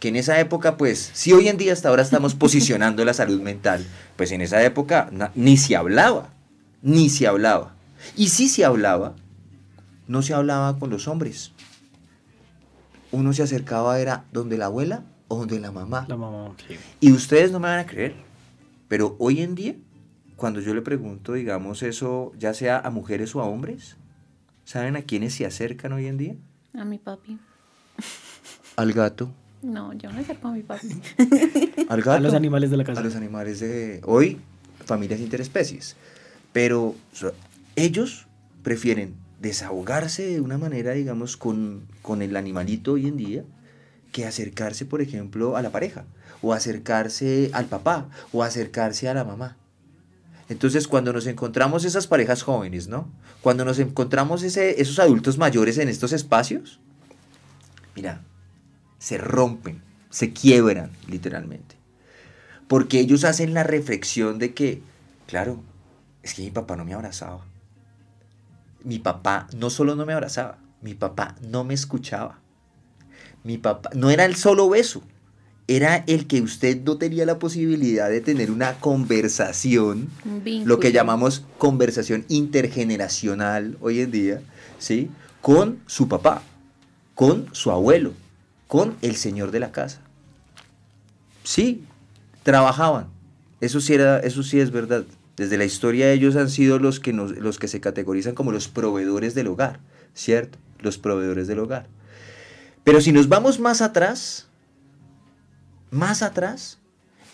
[0.00, 3.40] que en esa época, pues, si hoy en día hasta ahora estamos posicionando la salud
[3.40, 6.30] mental, pues en esa época ni se hablaba,
[6.82, 7.76] ni se hablaba.
[8.16, 9.14] Y si se hablaba,
[10.08, 11.52] no se hablaba con los hombres.
[13.12, 16.04] Uno se acercaba, era donde la abuela o donde la mamá.
[16.08, 16.54] La mamá,
[17.00, 18.14] Y ustedes no me van a creer,
[18.88, 19.74] pero hoy en día,
[20.36, 23.96] cuando yo le pregunto, digamos, eso, ya sea a mujeres o a hombres,
[24.64, 26.34] ¿saben a quiénes se acercan hoy en día?
[26.74, 27.38] A mi papi.
[28.76, 29.30] Al gato.
[29.62, 31.00] No, yo no acerco a mi papi.
[31.88, 32.12] Al gato.
[32.12, 33.00] A los animales de la casa.
[33.00, 34.38] A los animales de hoy,
[34.84, 35.96] familias interespecies.
[36.52, 36.94] Pero
[37.74, 38.26] ellos
[38.62, 43.44] prefieren desahogarse de una manera, digamos, con, con el animalito hoy en día,
[44.12, 46.04] que acercarse, por ejemplo, a la pareja,
[46.42, 49.56] o acercarse al papá, o acercarse a la mamá.
[50.48, 53.10] Entonces, cuando nos encontramos esas parejas jóvenes, ¿no?
[53.40, 56.78] Cuando nos encontramos ese, esos adultos mayores en estos espacios,
[57.96, 58.20] mira,
[58.98, 61.76] se rompen, se quiebran, literalmente.
[62.68, 64.82] Porque ellos hacen la reflexión de que,
[65.26, 65.62] claro,
[66.22, 67.44] es que mi papá no me abrazaba.
[68.84, 72.41] Mi papá no solo no me abrazaba, mi papá no me escuchaba.
[73.44, 75.02] Mi papá no era el solo beso,
[75.68, 80.08] era el que usted no tenía la posibilidad de tener una conversación,
[80.64, 84.42] lo que llamamos conversación intergeneracional hoy en día,
[84.78, 85.10] ¿sí?
[85.40, 86.42] Con su papá,
[87.14, 88.12] con su abuelo,
[88.68, 90.00] con el señor de la casa.
[91.44, 91.84] Sí,
[92.42, 93.06] trabajaban.
[93.60, 95.04] Eso sí, era, eso sí es verdad.
[95.36, 99.34] Desde la historia ellos han sido los que, los que se categorizan como los proveedores
[99.34, 99.80] del hogar,
[100.14, 100.58] ¿cierto?
[100.80, 101.86] Los proveedores del hogar.
[102.84, 104.48] Pero si nos vamos más atrás,
[105.90, 106.78] más atrás,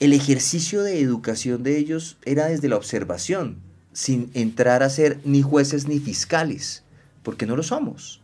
[0.01, 3.59] el ejercicio de educación de ellos era desde la observación,
[3.93, 6.85] sin entrar a ser ni jueces ni fiscales,
[7.23, 8.21] porque no lo somos.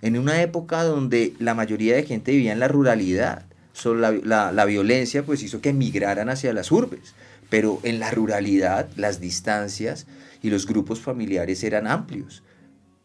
[0.00, 4.64] En una época donde la mayoría de gente vivía en la ruralidad, solo la, la
[4.64, 7.14] violencia pues hizo que emigraran hacia las urbes,
[7.50, 10.06] pero en la ruralidad las distancias
[10.40, 12.42] y los grupos familiares eran amplios,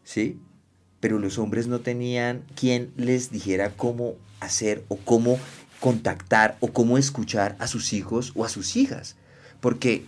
[0.04, 0.38] ¿sí?
[1.04, 5.38] Pero los hombres no tenían quien les dijera cómo hacer o cómo
[5.78, 9.14] contactar o cómo escuchar a sus hijos o a sus hijas,
[9.60, 10.06] porque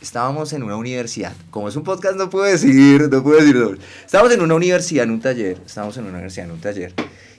[0.00, 4.32] estábamos en una universidad, como es un podcast no puedo decir, no puedo decir, estábamos
[4.32, 6.92] en una universidad, en un taller, estábamos en una universidad, en un taller,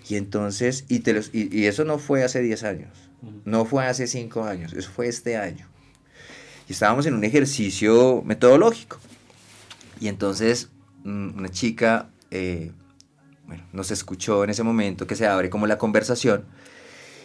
[0.07, 1.03] y entonces, y,
[1.33, 3.09] y, y eso no fue hace 10 años,
[3.43, 5.67] no fue hace 5 años, eso fue este año.
[6.69, 8.99] Y estábamos en un ejercicio metodológico.
[9.99, 10.69] Y entonces
[11.03, 12.71] mm, una chica eh,
[13.47, 16.45] bueno, nos escuchó en ese momento que se abre como la conversación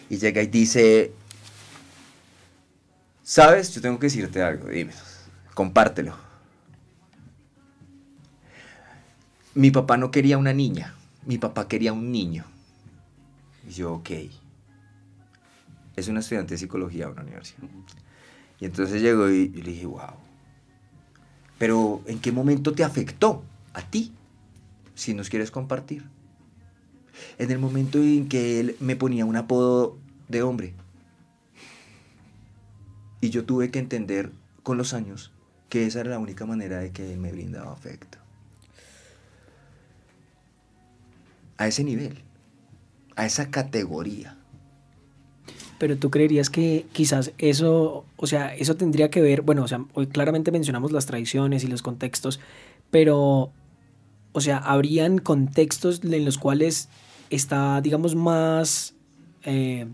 [0.09, 1.13] y llega y dice,
[3.23, 3.75] ¿sabes?
[3.75, 4.93] Yo tengo que decirte algo, dime,
[5.55, 6.17] compártelo.
[9.55, 10.95] Mi papá no quería una niña,
[11.27, 12.45] mi papá quería un niño.
[13.69, 14.11] Y yo, ok.
[15.97, 17.69] Es una estudiante de psicología de una universidad.
[18.61, 20.15] Y entonces llegó y, le dije, wow.
[21.59, 23.43] Pero ¿en qué momento te afectó
[23.75, 24.13] a ti?
[25.01, 26.05] Si nos quieres compartir.
[27.39, 29.97] En el momento en que él me ponía un apodo
[30.29, 30.75] de hombre.
[33.23, 34.31] Y yo tuve que entender
[34.63, 35.33] con los años
[35.71, 38.19] que esa era la única manera de que él me brindaba afecto.
[41.57, 42.19] A ese nivel,
[43.17, 44.37] a esa categoría.
[45.79, 49.83] Pero tú creerías que quizás eso, o sea, eso tendría que ver, bueno, o sea,
[49.95, 52.39] hoy claramente mencionamos las tradiciones y los contextos,
[52.91, 53.51] pero,
[54.33, 56.89] o sea, habrían contextos en los cuales
[57.31, 58.95] está, digamos, más,
[59.45, 59.87] eh,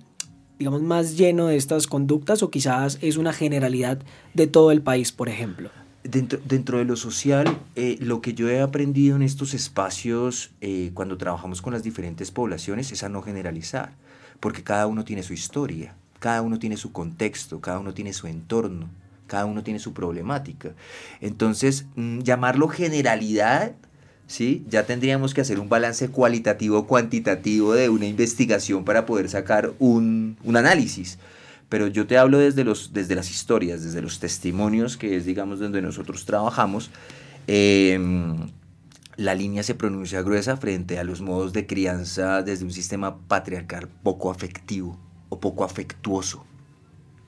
[0.58, 3.98] digamos, más lleno de estas conductas o quizás es una generalidad
[4.34, 5.70] de todo el país, por ejemplo.
[6.04, 10.92] Dentro, dentro de lo social, eh, lo que yo he aprendido en estos espacios eh,
[10.94, 13.92] cuando trabajamos con las diferentes poblaciones es a no generalizar
[14.40, 18.26] porque cada uno tiene su historia, cada uno tiene su contexto, cada uno tiene su
[18.26, 18.88] entorno,
[19.26, 20.72] cada uno tiene su problemática.
[21.20, 23.74] Entonces, mm, llamarlo generalidad,
[24.26, 24.64] ¿sí?
[24.68, 30.36] Ya tendríamos que hacer un balance cualitativo, cuantitativo de una investigación para poder sacar un,
[30.46, 31.18] análisis.
[31.68, 35.58] Pero yo te hablo desde, los, desde las historias, desde los testimonios, que es, digamos,
[35.58, 36.90] donde nosotros trabajamos.
[37.48, 38.36] Em,
[39.16, 43.88] la línea se pronuncia gruesa frente a los modos de crianza desde un sistema patriarcal
[43.88, 46.44] poco afectivo o poco afectuoso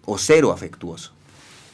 [0.05, 1.18] o cero afectuoso.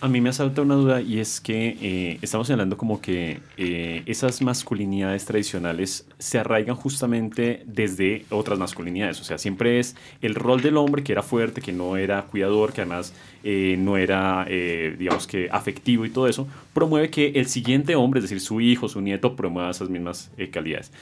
[0.01, 4.03] A mí me asalta una duda y es que eh, estamos hablando como que eh,
[4.05, 9.21] esas masculinidades tradicionales se arraigan justamente desde otras masculinidades.
[9.21, 12.75] O sea, siempre es el rol del hombre que era fuerte, que no era cuidador,
[12.75, 17.97] que además eh, no era, digamos que, afectivo y todo eso, promueve que el siguiente
[17.97, 20.93] hombre, es decir, su hijo, su nieto, promueva esas mismas calidades.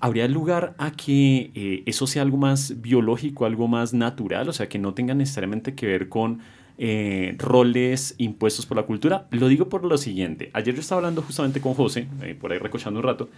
[0.00, 4.48] ¿Habría lugar a que eso sea algo más biológico, algo más natural?
[4.48, 6.40] O sea, que no tenga necesariamente que ver con
[6.78, 9.26] eh, roles impuestos por la cultura.
[9.30, 10.50] Lo digo por lo siguiente.
[10.52, 13.28] Ayer yo estaba hablando justamente con José, eh, por ahí recochando un rato,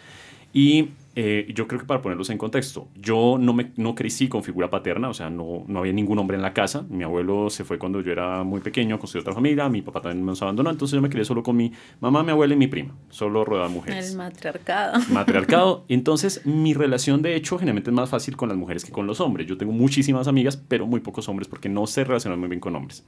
[0.53, 4.45] y eh, yo creo que para ponerlos en contexto, yo no, me, no crecí con
[4.45, 6.87] figura paterna, o sea, no, no había ningún hombre en la casa.
[6.89, 10.25] Mi abuelo se fue cuando yo era muy pequeño, construyó otra familia, mi papá también
[10.25, 12.95] nos abandonó, entonces yo me crié solo con mi mamá, mi abuela y mi prima,
[13.11, 14.11] solo rodeada de mujeres.
[14.11, 15.01] El matriarcado.
[15.11, 15.85] Matriarcado.
[15.89, 19.21] Entonces, mi relación, de hecho, generalmente es más fácil con las mujeres que con los
[19.21, 19.47] hombres.
[19.49, 22.77] Yo tengo muchísimas amigas, pero muy pocos hombres porque no sé relacionar muy bien con
[22.77, 23.05] hombres.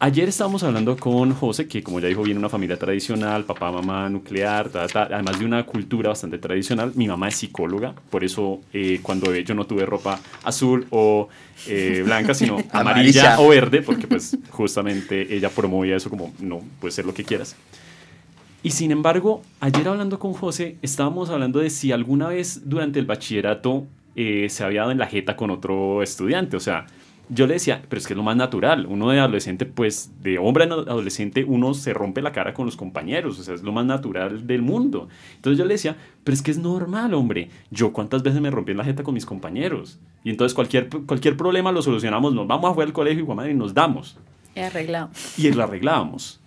[0.00, 4.08] Ayer estábamos hablando con José, que como ya dijo, viene una familia tradicional, papá, mamá,
[4.08, 6.92] nuclear, además de una cultura bastante tradicional.
[6.94, 11.28] Mi mamá es psicóloga, por eso eh, cuando yo no tuve ropa azul o
[11.66, 16.92] eh, blanca, sino amarilla o verde, porque pues justamente ella promovía eso como, no, puede
[16.92, 17.56] ser lo que quieras.
[18.62, 23.06] Y sin embargo, ayer hablando con José, estábamos hablando de si alguna vez durante el
[23.06, 23.84] bachillerato
[24.14, 26.86] eh, se había dado en la jeta con otro estudiante, o sea,
[27.30, 28.86] yo le decía, pero es que es lo más natural.
[28.86, 32.76] Uno de adolescente, pues de hombre a adolescente, uno se rompe la cara con los
[32.76, 33.38] compañeros.
[33.38, 35.08] O sea, es lo más natural del mundo.
[35.36, 37.50] Entonces yo le decía, pero es que es normal, hombre.
[37.70, 39.98] Yo cuántas veces me rompí en la jeta con mis compañeros.
[40.24, 42.34] Y entonces cualquier, cualquier problema lo solucionamos.
[42.34, 44.16] Nos vamos a jugar al colegio y, y nos damos.
[44.54, 45.38] Y arreglamos.
[45.38, 46.40] Y lo arreglábamos.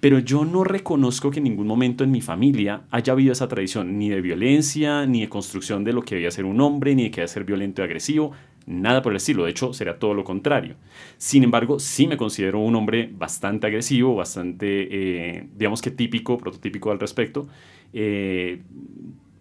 [0.00, 3.98] Pero yo no reconozco que en ningún momento en mi familia haya habido esa tradición,
[3.98, 7.10] ni de violencia, ni de construcción de lo que debía ser un hombre, ni de
[7.10, 8.32] que debe ser violento y agresivo
[8.68, 10.76] nada por el estilo, de hecho sería todo lo contrario.
[11.16, 16.90] Sin embargo, sí me considero un hombre bastante agresivo, bastante, eh, digamos que típico, prototípico
[16.90, 17.48] al respecto.
[17.92, 18.60] Eh,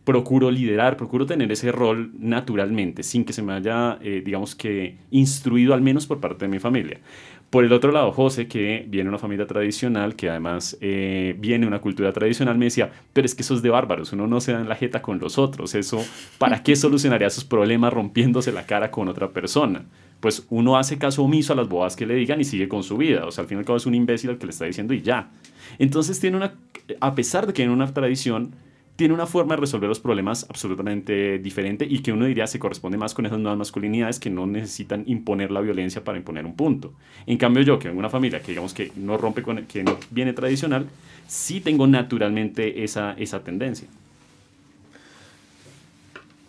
[0.05, 4.95] procuro liderar, procuro tener ese rol naturalmente, sin que se me haya, eh, digamos que,
[5.11, 7.01] instruido al menos por parte de mi familia.
[7.49, 11.63] Por el otro lado, José, que viene de una familia tradicional, que además eh, viene
[11.63, 14.41] de una cultura tradicional, me decía, pero es que eso es de bárbaros, uno no
[14.41, 16.03] se da en la jeta con los otros, eso,
[16.39, 19.86] ¿para qué solucionaría sus problemas rompiéndose la cara con otra persona?
[20.19, 22.97] Pues uno hace caso omiso a las bodas que le digan y sigue con su
[22.97, 24.65] vida, o sea, al fin y al cabo es un imbécil al que le está
[24.65, 25.31] diciendo y ya.
[25.79, 26.55] Entonces tiene una,
[26.99, 28.55] a pesar de que tiene una tradición,
[28.97, 32.97] tiene una forma de resolver los problemas absolutamente diferente y que uno diría se corresponde
[32.97, 36.93] más con esas nuevas masculinidades que no necesitan imponer la violencia para imponer un punto.
[37.27, 39.83] En cambio yo, que vengo de una familia que digamos que no rompe con, que
[39.83, 40.88] no viene tradicional,
[41.27, 43.88] sí tengo naturalmente esa, esa tendencia.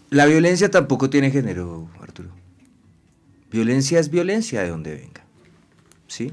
[0.09, 2.31] La violencia tampoco tiene género, Arturo.
[3.53, 5.23] Violencia es violencia de donde venga.
[6.07, 6.33] ¿Sí?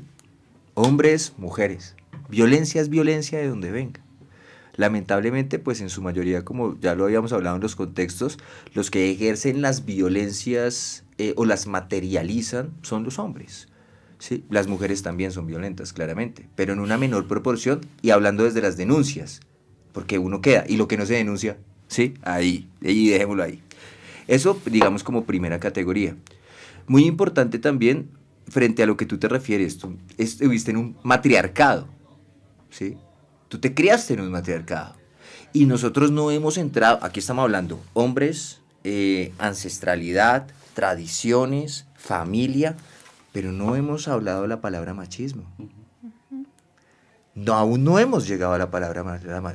[0.75, 1.93] Hombres, mujeres.
[2.30, 4.05] Violencia es violencia de donde venga
[4.77, 8.38] lamentablemente, pues en su mayoría, como ya lo habíamos hablado en los contextos,
[8.73, 13.67] los que ejercen las violencias eh, o las materializan son los hombres.
[14.19, 14.43] ¿sí?
[14.49, 18.77] Las mujeres también son violentas, claramente, pero en una menor proporción y hablando desde las
[18.77, 19.41] denuncias,
[19.93, 21.57] porque uno queda, y lo que no se denuncia,
[21.88, 22.15] ¿sí?
[22.21, 23.61] Ahí, ahí dejémoslo ahí.
[24.27, 26.15] Eso, digamos, como primera categoría.
[26.88, 28.09] Muy importante también,
[28.47, 31.88] frente a lo que tú te refieres, tú estuviste en un matriarcado,
[32.69, 32.97] ¿sí?
[33.49, 34.95] Tú te criaste en un matriarcado.
[35.53, 42.75] Y nosotros no hemos entrado, aquí estamos hablando, hombres, eh, ancestralidad, tradiciones, familia,
[43.31, 45.43] pero no hemos hablado la palabra machismo.
[47.36, 49.03] No, aún no hemos llegado a la palabra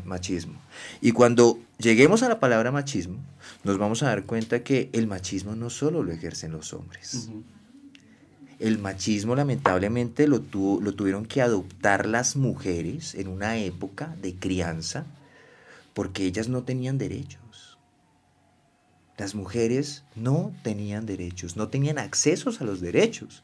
[0.05, 0.61] machismo.
[1.01, 3.19] Y cuando lleguemos a la palabra machismo,
[3.65, 7.31] nos vamos a dar cuenta que el machismo no solo lo ejercen los hombres
[8.61, 15.07] el machismo lamentablemente lo, lo tuvieron que adoptar las mujeres en una época de crianza
[15.95, 17.79] porque ellas no tenían derechos.
[19.17, 23.43] Las mujeres no tenían derechos, no tenían accesos a los derechos.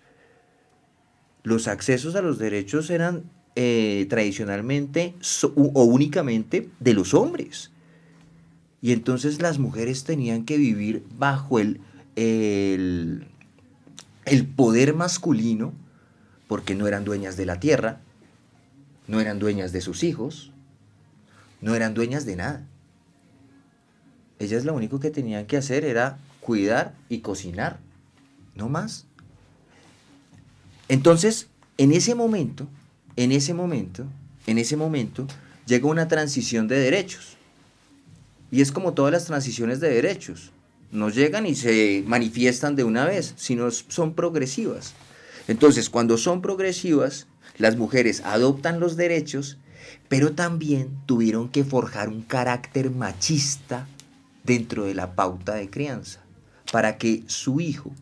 [1.42, 3.24] Los accesos a los derechos eran
[3.56, 5.14] eh, tradicionalmente
[5.54, 7.70] o únicamente de los hombres.
[8.82, 11.80] Y entonces las mujeres tenían que vivir bajo el,
[12.16, 13.26] el
[14.26, 15.72] el poder masculino,
[16.48, 18.00] porque no eran dueñas de la tierra,
[19.06, 20.52] no eran dueñas de sus hijos,
[21.60, 22.66] no eran dueñas de nada.
[24.38, 27.78] Ellas lo único que tenían que hacer era cuidar y cocinar,
[28.54, 29.06] no más.
[30.88, 31.46] Entonces,
[31.78, 32.66] en ese momento,
[33.14, 34.06] en ese momento,
[34.46, 35.26] en ese momento,
[35.66, 37.36] llega una transición de derechos.
[38.50, 40.52] Y es como todas las transiciones de derechos
[40.90, 44.94] no llegan y se manifiestan de una vez, sino son progresivas.
[45.48, 47.26] Entonces, cuando son progresivas,
[47.58, 49.58] las mujeres adoptan los derechos,
[50.08, 53.86] pero también tuvieron que forjar un carácter machista
[54.44, 56.20] dentro de la pauta de crianza,
[56.72, 57.92] para que su hijo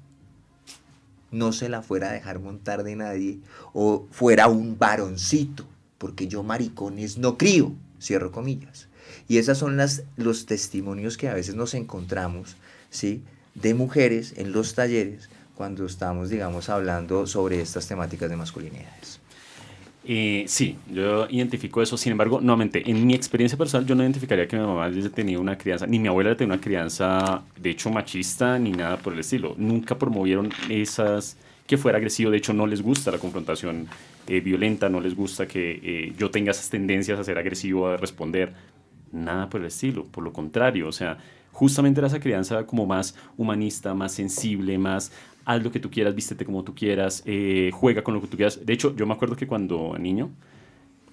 [1.31, 3.41] no se la fuera a dejar montar de nadie
[3.73, 5.67] o fuera un varoncito,
[5.99, 8.89] porque yo maricones no crío, cierro comillas.
[9.29, 12.57] Y esos son las, los testimonios que a veces nos encontramos,
[12.95, 13.23] ¿sí?
[13.55, 19.21] De mujeres en los talleres cuando estamos, digamos, hablando sobre estas temáticas de masculinidades.
[20.07, 21.97] Eh, sí, yo identifico eso.
[21.97, 25.41] Sin embargo, nuevamente, en mi experiencia personal, yo no identificaría que mi mamá haya tenido
[25.41, 29.21] una crianza, ni mi abuela tenido una crianza, de hecho, machista, ni nada por el
[29.21, 29.55] estilo.
[29.57, 31.37] Nunca promovieron esas,
[31.67, 32.31] que fuera agresivo.
[32.31, 33.89] De hecho, no les gusta la confrontación
[34.29, 37.97] eh, violenta, no les gusta que eh, yo tenga esas tendencias a ser agresivo, a
[37.97, 38.53] responder.
[39.13, 40.05] Nada por el estilo.
[40.05, 41.19] Por lo contrario, o sea,
[41.55, 45.11] justamente era esa crianza como más humanista, más sensible, más
[45.47, 48.37] haz lo que tú quieras, vístete como tú quieras, eh, juega con lo que tú
[48.37, 48.65] quieras.
[48.65, 50.31] De hecho, yo me acuerdo que cuando niño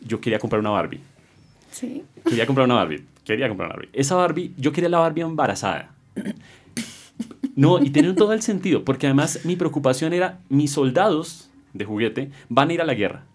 [0.06, 1.00] yo quería comprar una Barbie.
[1.72, 2.04] Sí.
[2.28, 3.06] Quería comprar una Barbie.
[3.24, 3.90] Quería comprar una Barbie.
[3.94, 5.92] Esa Barbie, yo quería la Barbie embarazada.
[7.56, 12.32] No, y tiene todo el sentido, porque además mi preocupación era, mis soldados de juguete
[12.50, 13.26] van a ir a la guerra.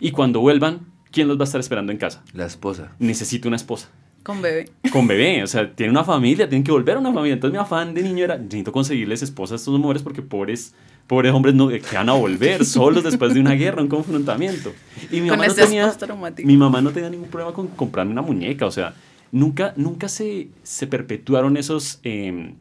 [0.00, 2.22] Y cuando vuelvan, ¿quién los va a estar esperando en casa?
[2.32, 2.92] La esposa.
[2.98, 3.90] Necesito una esposa.
[4.24, 4.70] Con bebé.
[4.90, 7.34] Con bebé, o sea, tiene una familia, tienen que volver a una familia.
[7.34, 10.74] Entonces mi afán de niño era, necesito conseguirles esposas a estos hombres porque pobres,
[11.06, 14.72] pobres hombres no, que van a volver solos después de una guerra, un confrontamiento.
[15.12, 15.94] Y mi Con mamá, no tenía,
[16.42, 18.94] mi mamá no tenía ningún problema con comprarme una muñeca, o sea,
[19.30, 22.00] nunca, nunca se, se perpetuaron esos...
[22.02, 22.54] eh,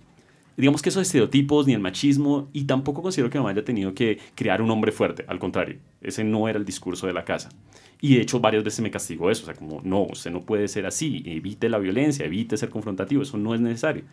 [0.58, 3.94] digamos que esos estereotipos ni el machismo y tampoco considero que mi mamá haya tenido
[3.94, 7.50] que crear un hombre fuerte, al contrario, ese no era el discurso de la casa.
[8.04, 10.68] Y de hecho varias veces me castigó eso, o sea, como, no, usted no puede
[10.68, 14.04] ser así, evite la violencia, evite ser confrontativo, eso no es necesario.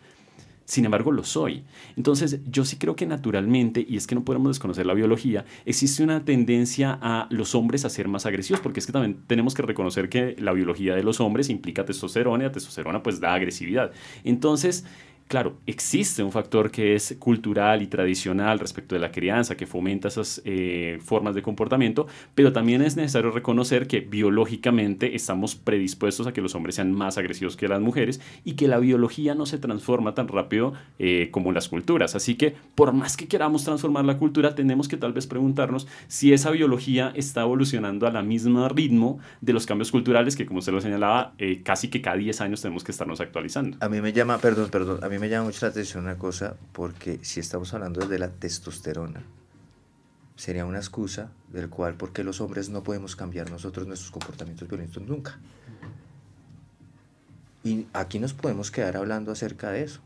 [0.63, 1.65] Sin embargo, lo soy.
[1.97, 6.03] Entonces, yo sí creo que naturalmente, y es que no podemos desconocer la biología, existe
[6.03, 9.61] una tendencia a los hombres a ser más agresivos, porque es que también tenemos que
[9.61, 13.91] reconocer que la biología de los hombres implica testosterona y la testosterona pues da agresividad.
[14.23, 14.85] Entonces,
[15.31, 20.09] Claro, existe un factor que es cultural y tradicional respecto de la crianza que fomenta
[20.09, 22.05] esas eh, formas de comportamiento,
[22.35, 27.17] pero también es necesario reconocer que biológicamente estamos predispuestos a que los hombres sean más
[27.17, 31.53] agresivos que las mujeres y que la biología no se transforma tan rápido eh, como
[31.53, 32.13] las culturas.
[32.13, 36.33] Así que por más que queramos transformar la cultura, tenemos que tal vez preguntarnos si
[36.33, 40.73] esa biología está evolucionando a la misma ritmo de los cambios culturales que, como usted
[40.73, 43.77] lo señalaba, eh, casi que cada 10 años tenemos que estarnos actualizando.
[43.79, 46.55] A mí me llama, perdón, perdón, a mí me llama mucho la atención una cosa,
[46.73, 49.21] porque si estamos hablando de la testosterona,
[50.35, 55.03] sería una excusa del cual, porque los hombres no podemos cambiar nosotros nuestros comportamientos violentos
[55.03, 55.37] nunca?
[57.63, 59.99] Y aquí nos podemos quedar hablando acerca de eso.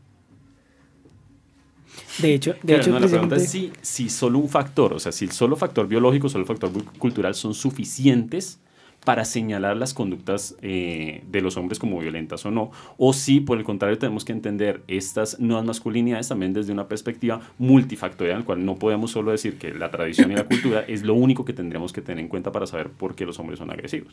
[2.18, 4.98] De hecho, de Claro, hecho no, la pregunta es si, si solo un factor, o
[4.98, 8.58] sea, si solo factor biológico, solo factor bu- cultural son suficientes
[9.06, 13.56] para señalar las conductas eh, de los hombres como violentas o no, o si por
[13.56, 18.64] el contrario tenemos que entender estas nuevas masculinidades también desde una perspectiva multifactorial, en cual
[18.64, 21.92] no podemos solo decir que la tradición y la cultura es lo único que tendremos
[21.92, 24.12] que tener en cuenta para saber por qué los hombres son agresivos.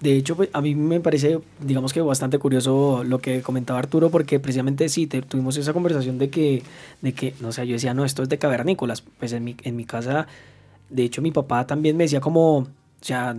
[0.00, 4.08] De hecho, pues, a mí me parece, digamos que bastante curioso lo que comentaba Arturo,
[4.10, 6.62] porque precisamente sí, te- tuvimos esa conversación de que,
[7.02, 9.02] de que, no sé, yo decía, no, esto es de cavernícolas.
[9.02, 10.26] Pues en mi, en mi casa,
[10.88, 12.68] de hecho, mi papá también me decía como,
[13.00, 13.36] o sea,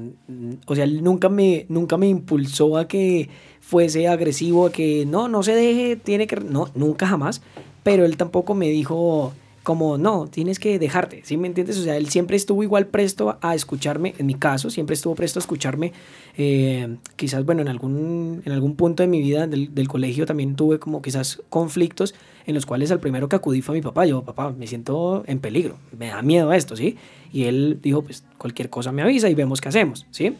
[0.66, 3.30] o sea, nunca me, nunca me impulsó a que
[3.60, 7.42] fuese agresivo, a que no, no se deje, tiene que, no, nunca jamás,
[7.84, 9.34] pero él tampoco me dijo
[9.64, 11.78] como, no, tienes que dejarte, ¿sí me entiendes?
[11.78, 15.40] O sea, él siempre estuvo igual presto a escucharme, en mi caso, siempre estuvo presto
[15.40, 15.92] a escucharme,
[16.38, 20.56] eh, quizás, bueno, en algún, en algún punto de mi vida del, del colegio también
[20.56, 22.16] tuve como quizás conflictos
[22.46, 25.24] en los cuales al primero que acudí fue a mi papá, yo, papá, me siento
[25.28, 26.98] en peligro, me da miedo esto, ¿sí?
[27.32, 30.36] Y él dijo, pues cualquier cosa me avisa y vemos qué hacemos, ¿sí?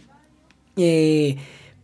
[0.78, 1.38] Eh,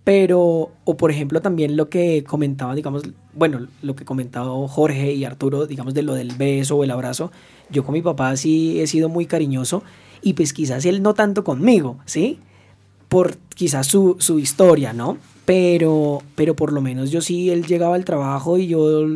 [0.05, 3.03] pero, o por ejemplo, también lo que comentaba, digamos,
[3.33, 7.31] bueno, lo que comentaba Jorge y Arturo, digamos, de lo del beso o el abrazo.
[7.71, 9.81] Yo con mi papá sí he sido muy cariñoso
[10.21, 12.37] y pues quizás él no tanto conmigo, ¿sí?
[13.09, 15.17] Por quizás su, su historia, ¿no?
[15.45, 19.07] Pero, pero por lo menos yo sí, él llegaba al trabajo y yo,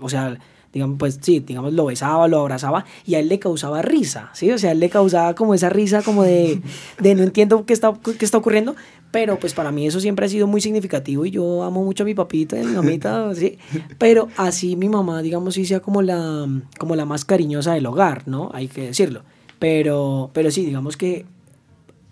[0.00, 0.38] o sea,
[0.72, 4.50] digamos, pues sí, digamos, lo besaba, lo abrazaba y a él le causaba risa, ¿sí?
[4.50, 6.60] O sea, él le causaba como esa risa como de,
[7.00, 8.76] de no entiendo qué está, qué está ocurriendo,
[9.10, 12.06] pero pues para mí eso siempre ha sido muy significativo y yo amo mucho a
[12.06, 13.58] mi papita a mi mamita, ¿sí?
[13.98, 16.46] Pero así mi mamá, digamos, sí sea como la,
[16.78, 18.50] como la más cariñosa del hogar, ¿no?
[18.52, 19.22] Hay que decirlo.
[19.58, 21.26] Pero, pero sí, digamos que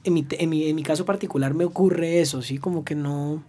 [0.04, 2.58] en mi, en, mi, en mi caso particular me ocurre eso, ¿sí?
[2.58, 3.42] Como que no...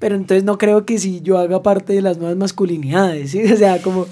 [0.00, 3.44] Pero entonces no creo que si yo haga parte de las nuevas masculinidades, ¿sí?
[3.52, 4.06] O sea, como...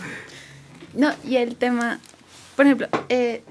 [0.94, 1.98] No, y el tema,
[2.54, 3.42] por ejemplo, eh,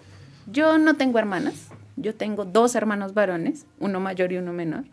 [0.49, 1.67] yo no tengo hermanas,
[1.97, 4.85] Yo tengo dos hermanos varones, uno mayor y uno menor.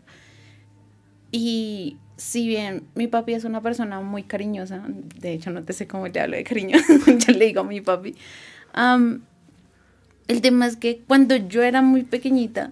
[1.31, 4.83] Y si bien mi papi es una persona muy cariñosa,
[5.19, 6.77] de hecho no te sé cómo le hablo de cariño,
[7.07, 8.15] yo le digo a mi papi,
[10.27, 12.71] el tema es que cuando yo era muy pequeñita,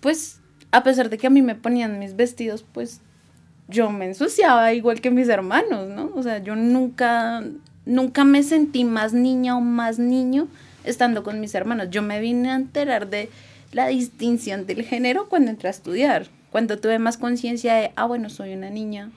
[0.00, 0.40] pues
[0.70, 3.00] a pesar de que a mí me ponían mis vestidos, pues
[3.72, 6.10] yo me ensuciaba igual que mis hermanos, ¿no?
[6.14, 7.42] O sea, yo nunca,
[7.86, 10.48] nunca me sentí más niña o más niño
[10.84, 11.88] estando con mis hermanos.
[11.90, 13.30] Yo me vine a enterar de
[13.72, 18.28] la distinción del género cuando entré a estudiar, cuando tuve más conciencia de, ah, bueno,
[18.28, 19.10] soy una niña,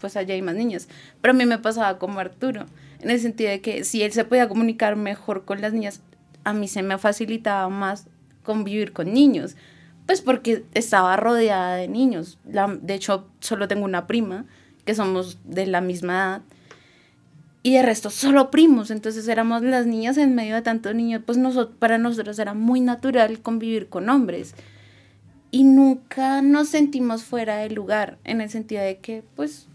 [0.00, 0.88] pues allá hay más niñas.
[1.20, 2.66] Pero a mí me pasaba como Arturo,
[3.00, 6.00] en el sentido de que si él se podía comunicar mejor con las niñas,
[6.44, 8.06] a mí se me facilitaba más
[8.44, 9.56] convivir con niños,
[10.08, 12.38] pues porque estaba rodeada de niños.
[12.46, 14.46] de hecho, solo tengo una prima,
[14.86, 16.42] que somos de la misma edad,
[17.62, 21.36] y de resto solo primos, entonces éramos las niñas en medio de tantos niños, pues
[21.36, 24.54] nosotros, para nosotros era muy natural convivir con hombres.
[25.50, 29.66] Y nunca nos sentimos fuera del lugar, en el sentido de que, pues,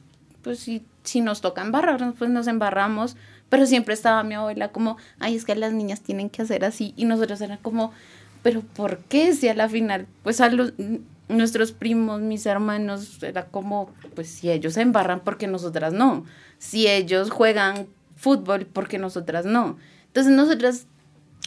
[0.42, 3.18] pues si, si nos toca embarrarnos, pues nos embarramos,
[3.50, 6.96] pero siempre estaba mi abuela como, ay, es que las niñas tienen que hacer así,
[6.98, 7.94] y nosotros era como,
[8.44, 9.34] pero ¿por qué?
[9.34, 10.74] Si a la final, pues a los,
[11.30, 16.26] nuestros primos, mis hermanos, era como, pues si ellos se embarran, porque nosotras no?
[16.60, 19.78] Si ellos juegan fútbol, porque nosotras no?
[20.08, 20.86] Entonces nosotras,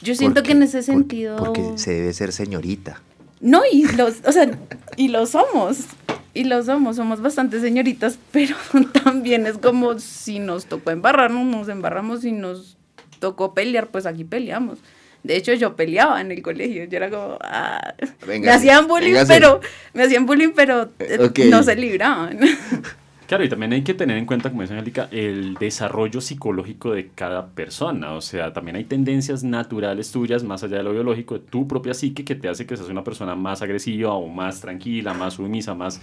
[0.02, 1.36] yo siento que en ese sentido...
[1.36, 3.00] porque se debe ser señorita.
[3.40, 4.50] No, y los, o sea,
[4.96, 5.84] y lo somos,
[6.32, 8.56] y lo somos, somos bastante señoritas, pero
[9.04, 12.78] también es como si nos tocó embarrarnos, nos embarramos, y nos
[13.20, 14.78] tocó pelear, pues aquí peleamos.
[15.22, 16.84] De hecho, yo peleaba en el colegio.
[16.84, 17.94] Yo era como, ah,
[18.26, 19.60] me hacían bullying, pero
[19.92, 22.38] me hacían bullying, pero eh, no se libraban.
[23.26, 27.08] Claro, y también hay que tener en cuenta, como dice Angélica, el desarrollo psicológico de
[27.08, 28.12] cada persona.
[28.12, 31.92] O sea, también hay tendencias naturales tuyas, más allá de lo biológico, de tu propia
[31.92, 35.74] psique, que te hace que seas una persona más agresiva o más tranquila, más sumisa,
[35.74, 36.00] más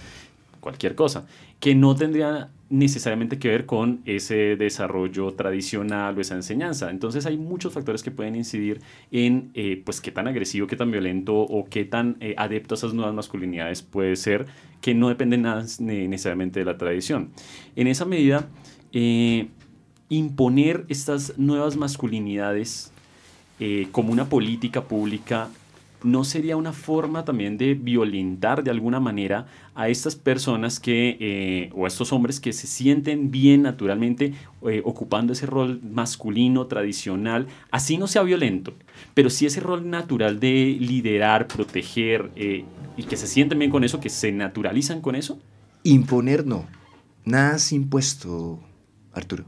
[0.64, 1.26] cualquier cosa,
[1.60, 6.90] que no tendría necesariamente que ver con ese desarrollo tradicional o esa enseñanza.
[6.90, 8.80] Entonces hay muchos factores que pueden incidir
[9.12, 12.78] en eh, pues qué tan agresivo, qué tan violento o qué tan eh, adepto a
[12.78, 14.46] esas nuevas masculinidades puede ser,
[14.80, 17.30] que no depende nada necesariamente de la tradición.
[17.76, 18.48] En esa medida,
[18.92, 19.48] eh,
[20.08, 22.90] imponer estas nuevas masculinidades
[23.92, 25.48] como una política pública
[26.04, 31.70] ¿no sería una forma también de violentar de alguna manera a estas personas que, eh,
[31.74, 34.34] o a estos hombres que se sienten bien naturalmente
[34.68, 38.74] eh, ocupando ese rol masculino, tradicional, así no sea violento,
[39.14, 42.64] pero sí ese rol natural de liderar, proteger eh,
[42.98, 45.40] y que se sienten bien con eso, que se naturalizan con eso?
[45.84, 46.66] Imponer no,
[47.24, 48.60] nada es impuesto,
[49.12, 49.46] Arturo,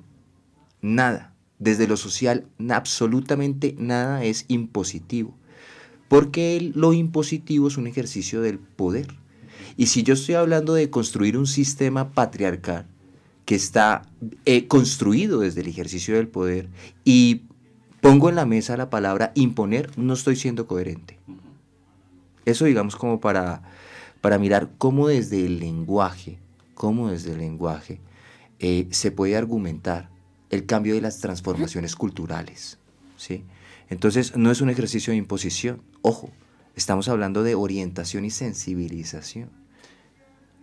[0.81, 1.35] nada.
[1.59, 5.35] Desde lo social, absolutamente nada es impositivo
[6.09, 9.09] porque lo impositivo es un ejercicio del poder.
[9.77, 12.87] Y si yo estoy hablando de construir un sistema patriarcal
[13.45, 14.03] que está
[14.45, 16.69] eh, construido desde el ejercicio del poder
[17.05, 17.43] y
[18.01, 21.19] pongo en la mesa la palabra imponer, no estoy siendo coherente.
[22.45, 23.63] Eso digamos como para,
[24.21, 26.39] para mirar cómo desde el lenguaje,
[26.75, 28.01] cómo desde el lenguaje
[28.59, 30.11] eh, se puede argumentar
[30.51, 32.79] el cambio de las transformaciones culturales.
[33.17, 33.45] ¿sí?
[33.89, 35.83] Entonces, no es un ejercicio de imposición.
[36.03, 36.31] Ojo,
[36.75, 39.51] estamos hablando de orientación y sensibilización.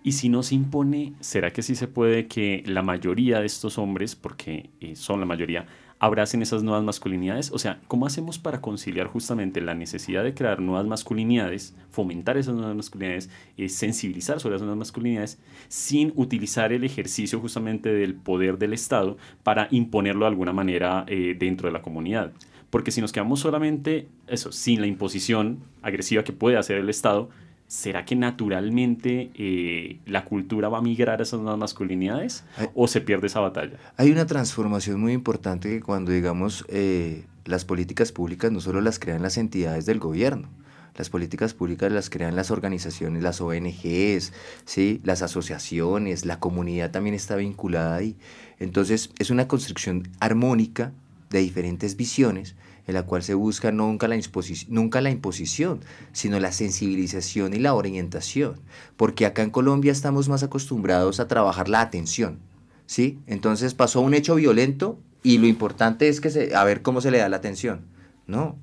[0.03, 3.78] Y si no se impone, ¿será que sí se puede que la mayoría de estos
[3.78, 5.65] hombres, porque eh, son la mayoría,
[5.97, 7.53] abracen esas nuevas masculinidades?
[7.53, 12.55] O sea, ¿cómo hacemos para conciliar justamente la necesidad de crear nuevas masculinidades, fomentar esas
[12.55, 18.57] nuevas masculinidades, eh, sensibilizar sobre esas nuevas masculinidades, sin utilizar el ejercicio justamente del poder
[18.57, 22.34] del Estado para imponerlo de alguna manera eh, dentro de la comunidad?
[22.74, 27.30] Porque si nos quedamos solamente, eso, sin la imposición agresiva que puede hacer el Estado,
[27.67, 32.43] ¿será que naturalmente eh, la cultura va a migrar a esas nuevas masculinidades
[32.74, 33.78] o se pierde esa batalla?
[33.95, 38.97] Hay una transformación muy importante que cuando, digamos, eh, las políticas públicas no solo las
[38.97, 40.49] crean las entidades del gobierno,
[40.97, 44.34] las políticas públicas las crean las organizaciones, las ONGs,
[44.65, 44.99] ¿sí?
[45.03, 48.15] las asociaciones, la comunidad también está vinculada ahí.
[48.57, 50.91] Entonces es una construcción armónica
[51.34, 52.55] de diferentes visiones
[52.88, 54.19] en la cual se busca nunca la,
[54.67, 55.79] nunca la imposición,
[56.11, 58.59] sino la sensibilización y la orientación,
[58.97, 62.39] porque acá en Colombia estamos más acostumbrados a trabajar la atención,
[62.86, 63.19] ¿sí?
[63.25, 67.11] Entonces pasó un hecho violento y lo importante es que se, a ver cómo se
[67.11, 67.81] le da la atención,
[68.27, 68.57] ¿no?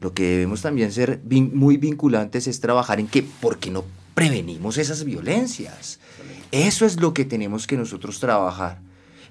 [0.00, 4.76] Lo que debemos también ser muy vinculantes es trabajar en que, ¿por qué no prevenimos
[4.76, 5.98] esas violencias?
[6.52, 8.80] Eso es lo que tenemos que nosotros trabajar,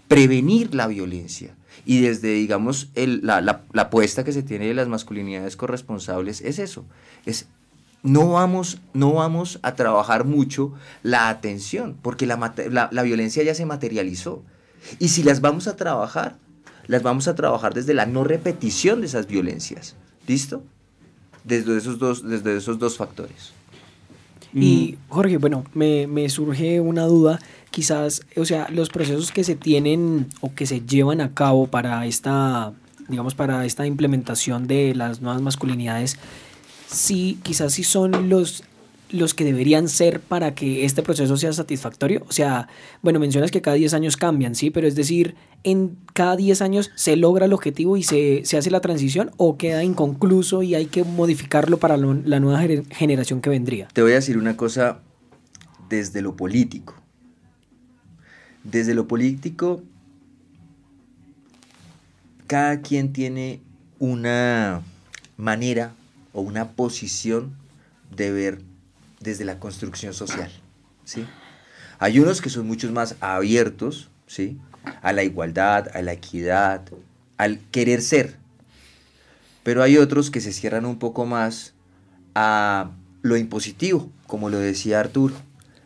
[0.08, 4.74] prevenir la violencia Y desde, digamos, el, la, la, la apuesta que se tiene de
[4.74, 6.86] las masculinidades corresponsables es eso,
[7.26, 7.48] es
[8.04, 13.56] no vamos, no vamos a trabajar mucho la atención, porque la, la, la, violencia ya
[13.56, 14.44] se materializó.
[15.00, 16.36] Y si las vamos a trabajar,
[16.88, 19.96] las vamos a trabajar desde la no repetición de esas violencias.
[20.28, 20.64] ¿Listo?
[21.46, 23.54] Desde esos dos, desde esos dos factores.
[24.56, 27.40] Y Jorge, bueno, me, me surge una duda.
[27.72, 32.06] Quizás, o sea, los procesos que se tienen o que se llevan a cabo para
[32.06, 32.74] esta,
[33.08, 36.18] digamos, para esta implementación de las nuevas masculinidades,
[36.88, 38.64] sí, quizás sí son los
[39.14, 42.26] los que deberían ser para que este proceso sea satisfactorio?
[42.28, 42.68] O sea,
[43.02, 44.72] bueno, mencionas que cada 10 años cambian, ¿sí?
[44.72, 48.72] Pero es decir, ¿en cada 10 años se logra el objetivo y se, se hace
[48.72, 52.60] la transición o queda inconcluso y hay que modificarlo para la nueva
[52.90, 53.88] generación que vendría?
[53.94, 55.00] Te voy a decir una cosa
[55.90, 56.96] desde lo político.
[58.64, 59.84] Desde lo político,
[62.48, 63.62] cada quien tiene
[64.00, 64.82] una
[65.38, 65.94] manera
[66.34, 67.54] o una posición
[68.16, 68.62] de ver
[69.24, 70.52] desde la construcción social.
[71.06, 71.26] ¿sí?
[72.00, 74.58] Hay unos que son muchos más abiertos ¿sí?
[75.02, 76.84] a la igualdad, a la equidad,
[77.38, 78.36] al querer ser.
[79.64, 81.74] Pero hay otros que se cierran un poco más
[82.36, 85.36] a lo impositivo, como lo decía Arturo,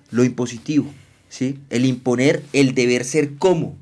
[0.09, 0.91] lo impositivo.
[1.29, 1.59] ¿sí?
[1.69, 3.77] El imponer el deber ser como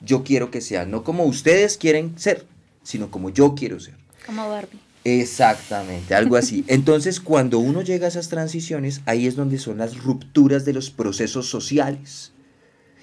[0.00, 2.44] yo quiero que sea, no como ustedes quieren ser,
[2.82, 3.94] sino como yo quiero ser.
[4.26, 4.80] Como Barbie.
[5.04, 6.64] Exactamente, algo así.
[6.68, 10.90] Entonces, cuando uno llega a esas transiciones, ahí es donde son las rupturas de los
[10.90, 12.32] procesos sociales.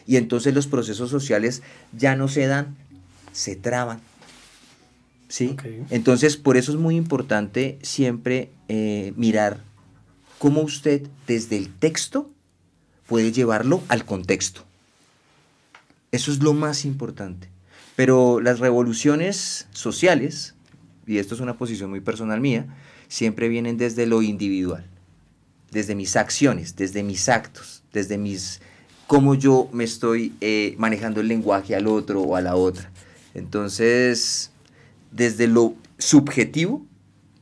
[0.07, 1.61] Y entonces los procesos sociales
[1.95, 2.75] ya no se dan,
[3.31, 3.99] se traban.
[5.27, 5.49] ¿Sí?
[5.53, 5.83] Okay.
[5.91, 9.61] Entonces, por eso es muy importante siempre eh, mirar
[10.39, 12.31] cómo usted desde el texto
[13.05, 14.63] puede llevarlo al contexto.
[16.11, 17.49] Eso es lo más importante.
[17.95, 20.55] Pero las revoluciones sociales,
[21.09, 22.67] y esto es una posición muy personal mía,
[23.07, 24.85] siempre vienen desde lo individual,
[25.71, 28.61] desde mis acciones, desde mis actos, desde mis
[29.07, 32.91] cómo yo me estoy eh, manejando el lenguaje al otro o a la otra.
[33.33, 34.51] Entonces,
[35.11, 36.85] desde lo subjetivo,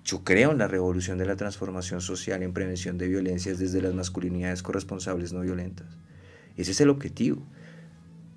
[0.05, 3.93] yo creo en la revolución de la transformación social en prevención de violencias desde las
[3.93, 5.87] masculinidades corresponsables no violentas.
[6.55, 7.43] Ese es el objetivo.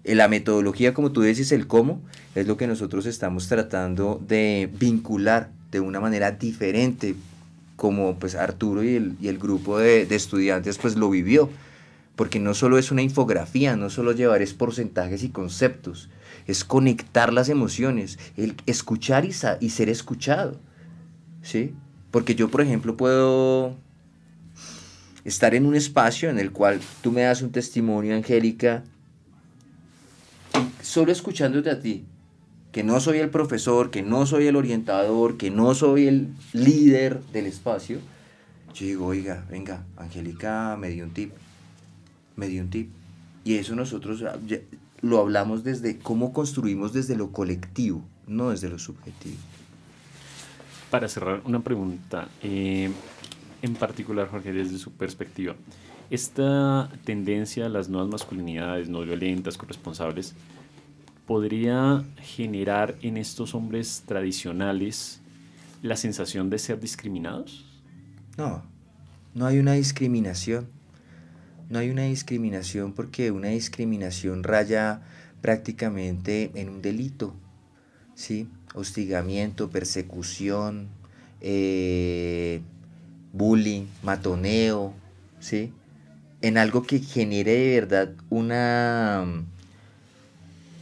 [0.05, 2.01] La metodología, como tú dices, el cómo,
[2.34, 7.14] es lo que nosotros estamos tratando de vincular de una manera diferente,
[7.76, 11.51] como pues Arturo y el, y el grupo de, de, estudiantes pues lo vivió.
[12.16, 16.11] Porque no solo es una infografía, no solo llevar es porcentajes y conceptos,
[16.46, 20.59] es conectar las emociones, el escuchar y, y ser escuchado.
[21.42, 21.74] ¿sí?
[22.11, 23.76] Porque yo, por ejemplo, puedo
[25.24, 28.84] estar en un espacio en el cual tú me das un testimonio, Angélica,
[30.82, 32.05] solo escuchándote a ti,
[32.72, 37.20] que no soy el profesor, que no soy el orientador, que no soy el líder
[37.32, 37.98] del espacio,
[38.74, 41.32] yo digo, oiga, venga, Angélica me dio un tip,
[42.36, 42.90] me dio un tip.
[43.44, 44.22] Y eso nosotros
[45.01, 49.36] lo hablamos desde cómo construimos desde lo colectivo, no desde lo subjetivo.
[50.90, 52.28] Para cerrar, una pregunta.
[52.42, 52.90] Eh,
[53.62, 55.55] en particular, Jorge, desde su perspectiva,
[56.11, 60.34] esta tendencia a las nuevas masculinidades no violentas, corresponsables,
[61.26, 65.20] podría generar en estos hombres tradicionales
[65.82, 67.64] la sensación de ser discriminados?
[68.36, 68.62] No,
[69.34, 70.68] no hay una discriminación.
[71.68, 75.02] No hay una discriminación porque una discriminación raya
[75.40, 77.34] prácticamente en un delito,
[78.16, 78.48] ¿sí?
[78.74, 80.88] hostigamiento, persecución,
[81.40, 82.61] eh,
[83.32, 84.94] bullying, matoneo,
[85.38, 85.72] ¿sí?
[86.43, 89.24] En algo que genere de verdad una...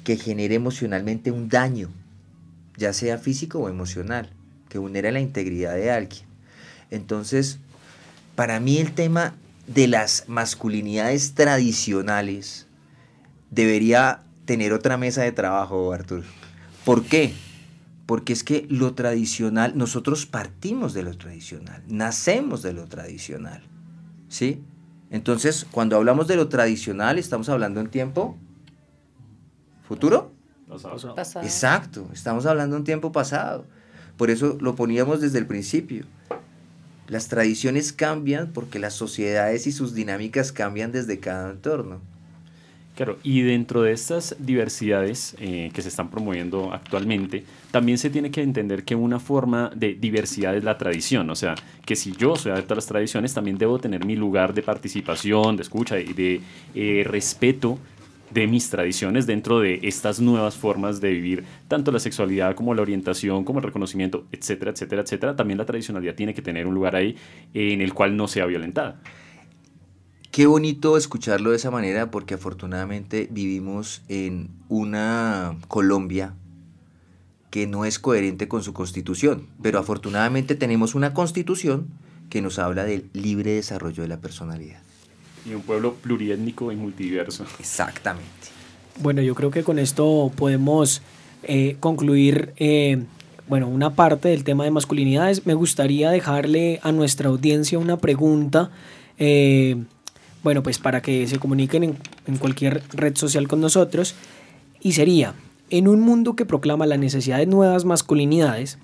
[0.04, 1.90] que genere emocionalmente un daño,
[2.76, 4.30] ya sea físico o emocional,
[4.68, 6.24] que vulnere la integridad de alguien.
[6.90, 7.58] Entonces,
[8.36, 9.34] para mí el tema
[9.66, 12.66] de las masculinidades tradicionales
[13.50, 16.24] debería tener otra mesa de trabajo, Artur.
[16.84, 17.34] ¿Por qué?
[18.08, 23.62] porque es que lo tradicional, nosotros partimos de lo tradicional, nacemos de lo tradicional,
[24.30, 24.62] ¿sí?
[25.10, 28.36] Entonces, cuando hablamos de lo tradicional, estamos hablando en tiempo
[29.86, 30.32] futuro.
[30.68, 31.14] Pasado.
[31.14, 31.44] Pasado.
[31.46, 33.64] Exacto, estamos hablando en tiempo pasado.
[34.18, 36.04] Por eso lo poníamos desde el principio.
[37.06, 42.02] Las tradiciones cambian porque las sociedades y sus dinámicas cambian desde cada entorno.
[42.98, 48.32] Claro, y dentro de estas diversidades eh, que se están promoviendo actualmente, también se tiene
[48.32, 51.54] que entender que una forma de diversidad es la tradición, o sea,
[51.86, 55.54] que si yo soy adepto a las tradiciones, también debo tener mi lugar de participación,
[55.54, 56.40] de escucha y de
[56.74, 57.78] eh, respeto
[58.32, 62.82] de mis tradiciones dentro de estas nuevas formas de vivir tanto la sexualidad como la
[62.82, 65.36] orientación, como el reconocimiento, etcétera, etcétera, etcétera.
[65.36, 67.14] También la tradicionalidad tiene que tener un lugar ahí
[67.54, 69.00] en el cual no sea violentada.
[70.38, 76.32] Qué bonito escucharlo de esa manera porque afortunadamente vivimos en una Colombia
[77.50, 81.88] que no es coherente con su constitución, pero afortunadamente tenemos una constitución
[82.30, 84.80] que nos habla del libre desarrollo de la personalidad.
[85.44, 87.44] Y un pueblo pluriétnico y multiverso.
[87.58, 88.30] Exactamente.
[89.02, 91.02] Bueno, yo creo que con esto podemos
[91.42, 93.02] eh, concluir eh,
[93.48, 95.46] bueno, una parte del tema de masculinidades.
[95.46, 98.70] Me gustaría dejarle a nuestra audiencia una pregunta.
[99.18, 99.82] Eh,
[100.42, 104.14] bueno, pues para que se comuniquen en, cualquier red social con nosotros.
[104.80, 105.34] Y sería,
[105.70, 108.78] en un mundo que proclama la necesidad de nuevas masculinidades,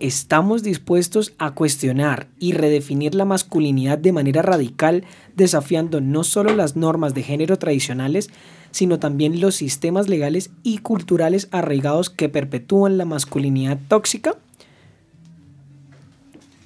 [0.00, 5.04] ¿estamos dispuestos a cuestionar y redefinir la masculinidad de manera radical,
[5.34, 8.30] desafiando no solo las normas de género tradicionales,
[8.70, 14.36] sino también los sistemas legales y culturales arraigados que perpetúan la masculinidad tóxica?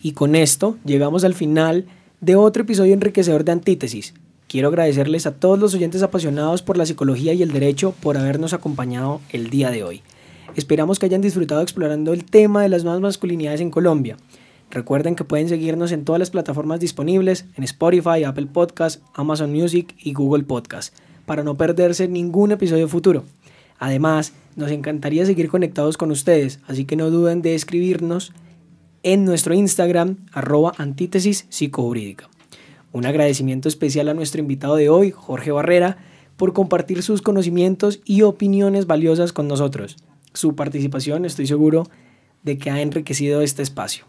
[0.03, 1.87] Y con esto llegamos al final
[2.21, 4.15] de otro episodio enriquecedor de Antítesis.
[4.53, 8.53] Quiero agradecerles a todos los oyentes apasionados por la psicología y el derecho por habernos
[8.53, 10.03] acompañado el día de hoy.
[10.55, 14.19] Esperamos que hayan disfrutado explorando el tema de las nuevas masculinidades en Colombia.
[14.71, 19.95] Recuerden que pueden seguirnos en todas las plataformas disponibles, en Spotify, Apple Podcasts, Amazon Music
[19.99, 20.95] y Google Podcasts,
[21.25, 23.25] para no perderse ningún episodio futuro.
[23.79, 28.35] Además, nos encantaría seguir conectados con ustedes, así que no duden de escribirnos
[29.03, 32.29] en nuestro Instagram, arroba antítesis psicojurídica.
[32.93, 35.97] Un agradecimiento especial a nuestro invitado de hoy, Jorge Barrera,
[36.37, 39.97] por compartir sus conocimientos y opiniones valiosas con nosotros.
[40.35, 41.85] Su participación, estoy seguro,
[42.43, 44.05] de que ha enriquecido este espacio.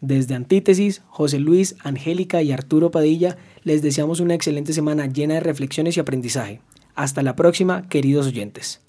[0.00, 5.40] Desde Antítesis, José Luis, Angélica y Arturo Padilla les deseamos una excelente semana llena de
[5.40, 6.60] reflexiones y aprendizaje.
[6.94, 8.80] Hasta la próxima, queridos oyentes.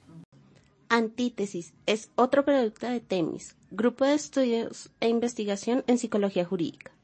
[0.90, 6.97] Antítesis es otro producto de TEMIS, Grupo de Estudios e Investigación en Psicología Jurídica.